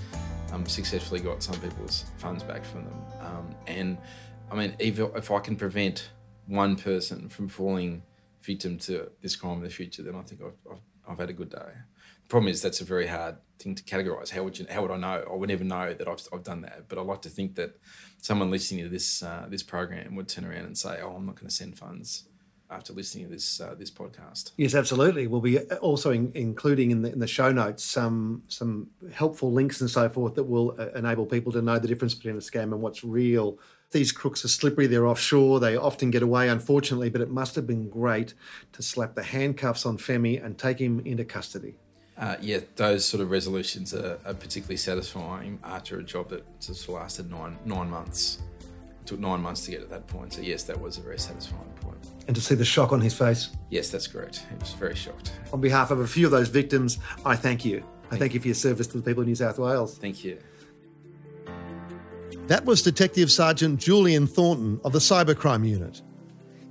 um, 0.50 0.64
successfully 0.64 1.20
got 1.20 1.42
some 1.42 1.60
people's 1.60 2.06
funds 2.16 2.42
back 2.42 2.64
from 2.64 2.86
them. 2.86 3.02
Um, 3.20 3.54
and 3.66 3.98
I 4.50 4.54
mean, 4.54 4.74
if, 4.78 4.98
if 4.98 5.30
I 5.30 5.40
can 5.40 5.56
prevent 5.56 6.08
one 6.46 6.76
person 6.76 7.28
from 7.28 7.48
falling 7.48 8.02
victim 8.42 8.78
to 8.78 9.10
this 9.20 9.36
crime 9.36 9.58
in 9.58 9.64
the 9.64 9.70
future, 9.70 10.02
then 10.02 10.14
I 10.14 10.22
think 10.22 10.42
I've, 10.42 10.72
I've, 10.72 10.80
I've 11.08 11.18
had 11.18 11.30
a 11.30 11.34
good 11.34 11.50
day. 11.50 11.72
The 12.22 12.28
problem 12.28 12.48
is 12.48 12.62
that's 12.62 12.80
a 12.80 12.84
very 12.84 13.06
hard 13.06 13.36
thing 13.58 13.74
to 13.74 13.82
categorize. 13.82 14.30
How 14.30 14.42
would 14.42 14.58
you? 14.58 14.66
How 14.70 14.82
would 14.82 14.90
I 14.90 14.96
know? 14.96 15.24
I 15.30 15.34
would 15.34 15.48
never 15.48 15.64
know 15.64 15.92
that 15.94 16.08
I've, 16.08 16.26
I've 16.32 16.42
done 16.42 16.62
that. 16.62 16.88
But 16.88 16.98
I 16.98 17.02
like 17.02 17.22
to 17.22 17.28
think 17.28 17.56
that 17.56 17.78
someone 18.20 18.50
listening 18.50 18.84
to 18.84 18.90
this 18.90 19.22
uh, 19.22 19.46
this 19.48 19.62
program 19.62 20.14
would 20.16 20.28
turn 20.28 20.44
around 20.44 20.64
and 20.64 20.78
say, 20.78 21.00
"Oh, 21.02 21.14
I'm 21.16 21.26
not 21.26 21.36
going 21.36 21.48
to 21.48 21.54
send 21.54 21.78
funds." 21.78 22.24
after 22.72 22.92
listening 22.92 23.26
to 23.26 23.30
this 23.30 23.60
uh, 23.60 23.74
this 23.78 23.90
podcast. 23.90 24.52
Yes, 24.56 24.74
absolutely. 24.74 25.26
We'll 25.26 25.40
be 25.40 25.58
uh, 25.58 25.76
also 25.76 26.10
in, 26.10 26.32
including 26.34 26.90
in 26.90 27.02
the, 27.02 27.12
in 27.12 27.18
the 27.18 27.26
show 27.26 27.52
notes 27.52 27.84
some 27.84 28.42
some 28.48 28.88
helpful 29.12 29.52
links 29.52 29.80
and 29.80 29.90
so 29.90 30.08
forth 30.08 30.34
that 30.34 30.44
will 30.44 30.74
uh, 30.78 30.88
enable 30.94 31.26
people 31.26 31.52
to 31.52 31.62
know 31.62 31.78
the 31.78 31.88
difference 31.88 32.14
between 32.14 32.36
a 32.36 32.40
scam 32.40 32.72
and 32.72 32.80
what's 32.80 33.04
real. 33.04 33.58
These 33.92 34.12
crooks 34.12 34.44
are 34.44 34.48
slippery. 34.48 34.86
They're 34.86 35.06
offshore. 35.06 35.60
They 35.60 35.76
often 35.76 36.10
get 36.10 36.22
away, 36.22 36.48
unfortunately. 36.48 37.10
But 37.10 37.20
it 37.20 37.30
must 37.30 37.54
have 37.54 37.66
been 37.66 37.88
great 37.88 38.34
to 38.72 38.82
slap 38.82 39.14
the 39.14 39.22
handcuffs 39.22 39.86
on 39.86 39.98
Femi 39.98 40.44
and 40.44 40.58
take 40.58 40.78
him 40.78 41.00
into 41.00 41.24
custody. 41.24 41.76
Uh, 42.18 42.36
yeah, 42.40 42.58
those 42.76 43.04
sort 43.04 43.22
of 43.22 43.30
resolutions 43.30 43.94
are, 43.94 44.18
are, 44.26 44.34
particularly 44.34 44.76
satisfying 44.76 45.58
after 45.64 45.98
a 45.98 46.02
job 46.02 46.28
that 46.28 46.44
just 46.60 46.88
lasted 46.88 47.30
nine 47.30 47.58
nine 47.64 47.88
months. 47.88 48.42
It 49.00 49.06
took 49.06 49.18
nine 49.18 49.40
months 49.40 49.64
to 49.64 49.70
get 49.70 49.80
to 49.80 49.86
that 49.86 50.06
point. 50.06 50.34
So 50.34 50.42
yes, 50.42 50.62
that 50.64 50.80
was 50.80 50.98
a 50.98 51.00
very 51.00 51.18
satisfying 51.18 51.62
point. 51.80 52.02
point 52.02 52.12
and 52.26 52.36
to 52.36 52.42
see 52.42 52.54
the 52.54 52.64
shock 52.64 52.92
on 52.92 53.00
his 53.00 53.14
face. 53.14 53.50
Yes, 53.70 53.90
that's 53.90 54.06
correct. 54.06 54.44
He 54.48 54.56
was 54.56 54.72
very 54.72 54.94
shocked. 54.94 55.32
On 55.52 55.60
behalf 55.60 55.90
of 55.90 56.00
a 56.00 56.06
few 56.06 56.26
of 56.26 56.32
those 56.32 56.48
victims, 56.48 56.98
I 57.24 57.36
thank 57.36 57.64
you. 57.64 57.84
I 58.10 58.16
thank 58.16 58.34
you 58.34 58.40
for 58.40 58.48
your 58.48 58.54
service 58.54 58.86
to 58.88 58.98
the 58.98 59.02
people 59.02 59.22
of 59.22 59.28
New 59.28 59.34
South 59.34 59.58
Wales. 59.58 59.96
Thank 59.98 60.24
you. 60.24 60.38
That 62.48 62.64
was 62.64 62.82
Detective 62.82 63.30
Sergeant 63.30 63.80
Julian 63.80 64.26
Thornton 64.26 64.80
of 64.84 64.92
the 64.92 64.98
Cybercrime 64.98 65.68
Unit. 65.68 66.02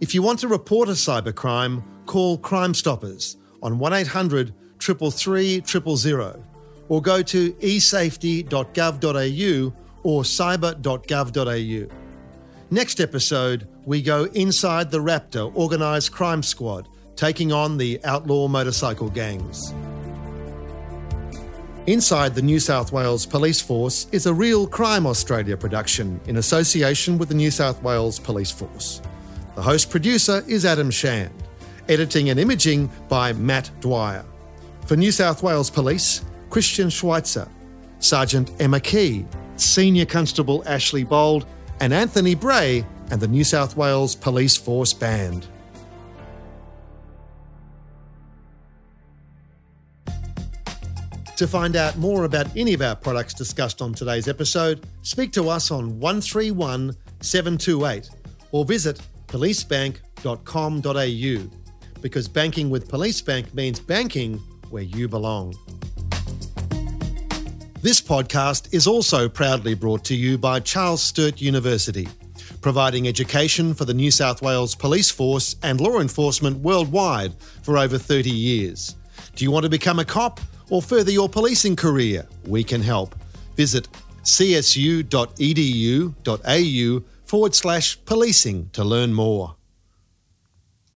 If 0.02 0.14
you 0.14 0.22
want 0.22 0.40
to 0.40 0.48
report 0.48 0.90
a 0.90 0.94
cybercrime, 0.94 1.84
call 2.06 2.38
Crime 2.38 2.74
Stoppers 2.74 3.38
on 3.64 3.80
1800 3.80 4.54
333 4.80 5.96
000 5.96 6.44
or 6.90 7.02
go 7.02 7.22
to 7.22 7.54
esafety.gov.au 7.54 9.74
or 10.04 10.24
cyber.gov.au. 10.24 11.96
Next 12.70 13.00
episode, 13.00 13.68
we 13.86 14.02
go 14.02 14.26
inside 14.26 14.92
the 14.92 15.00
Raptor 15.00 15.56
organised 15.56 16.12
crime 16.12 16.44
squad, 16.44 16.90
taking 17.16 17.52
on 17.52 17.78
the 17.78 18.00
outlaw 18.04 18.48
motorcycle 18.48 19.10
gangs. 19.10 19.74
Inside 21.88 22.36
the 22.36 22.44
New 22.44 22.60
South 22.60 22.92
Wales 22.92 23.26
Police 23.26 23.60
Force 23.60 24.06
is 24.12 24.28
a 24.28 24.34
Real 24.34 24.68
Crime 24.68 25.08
Australia 25.08 25.58
production 25.58 26.22
in 26.28 26.38
association 26.38 27.18
with 27.18 27.30
the 27.30 27.34
New 27.34 27.50
South 27.50 27.82
Wales 27.82 28.20
Police 28.20 28.52
Force. 28.52 29.02
The 29.56 29.64
host 29.64 29.90
producer 29.90 30.44
is 30.48 30.64
Adam 30.64 30.92
Shand, 30.92 31.34
editing 31.90 32.30
and 32.30 32.40
imaging 32.40 32.92
by 33.10 33.34
Matt 33.34 33.72
Dwyer. 33.80 34.24
For 34.86 34.96
New 34.96 35.12
South 35.12 35.42
Wales 35.42 35.72
Police, 35.72 36.24
Christian 36.52 36.92
Schweitzer, 36.92 37.48
Sergeant 37.98 38.52
Emma 38.62 38.80
Key, 38.80 39.26
Senior 39.56 40.06
Constable 40.06 40.64
Ashley 40.68 41.04
Bold, 41.04 41.48
and 41.80 41.92
Anthony 41.96 42.36
Bray 42.36 42.86
and 43.10 43.20
the 43.20 43.28
New 43.28 43.44
South 43.44 43.76
Wales 43.76 44.14
Police 44.14 44.56
Force 44.56 44.94
Band. 44.94 45.48
To 51.42 51.48
find 51.48 51.76
out 51.76 51.98
more 51.98 52.24
about 52.26 52.56
any 52.56 52.76
of 52.76 52.84
our 52.84 52.96
products 52.96 53.34
discussed 53.34 53.82
on 53.82 53.96
today's 53.96 54.28
episode, 54.28 54.86
speak 55.02 55.32
to 55.32 55.50
us 55.50 55.72
on 55.72 56.00
131 56.00 56.96
728 57.22 58.12
or 58.52 58.64
visit 58.64 59.02
policebank.com.au 59.26 61.58
because 62.00 62.28
banking 62.28 62.70
with 62.70 62.88
Police 62.88 63.22
Bank 63.22 63.52
means 63.56 63.80
banking 63.80 64.38
where 64.70 64.84
you 64.84 65.08
belong. 65.08 65.56
This 67.82 68.00
podcast 68.00 68.72
is 68.72 68.86
also 68.86 69.28
proudly 69.28 69.74
brought 69.74 70.06
to 70.06 70.16
you 70.16 70.38
by 70.38 70.60
Charles 70.60 71.02
Sturt 71.02 71.42
University, 71.42 72.08
providing 72.62 73.08
education 73.08 73.74
for 73.74 73.86
the 73.86 73.96
New 73.96 74.12
South 74.12 74.44
Wales 74.44 74.76
Police 74.76 75.10
Force 75.10 75.56
and 75.64 75.82
law 75.82 76.02
enforcement 76.02 76.60
worldwide 76.60 77.34
for 77.64 77.80
over 77.80 77.98
30 77.98 78.30
years. 78.30 78.96
Do 79.36 79.44
you 79.44 79.50
want 79.50 79.64
to 79.64 79.70
become 79.70 79.98
a 79.98 80.06
cop 80.06 80.40
or 80.72 80.82
further 80.82 81.12
your 81.12 81.30
policing 81.30 81.76
career? 81.76 82.28
We 82.48 82.64
can 82.64 82.82
help. 82.82 83.14
Visit 83.56 83.88
csu.edu.au 84.24 85.04
forward 87.26 87.56
slash 87.56 88.04
policing 88.06 88.70
to 88.72 88.84
learn 88.84 89.14
more. 89.14 89.56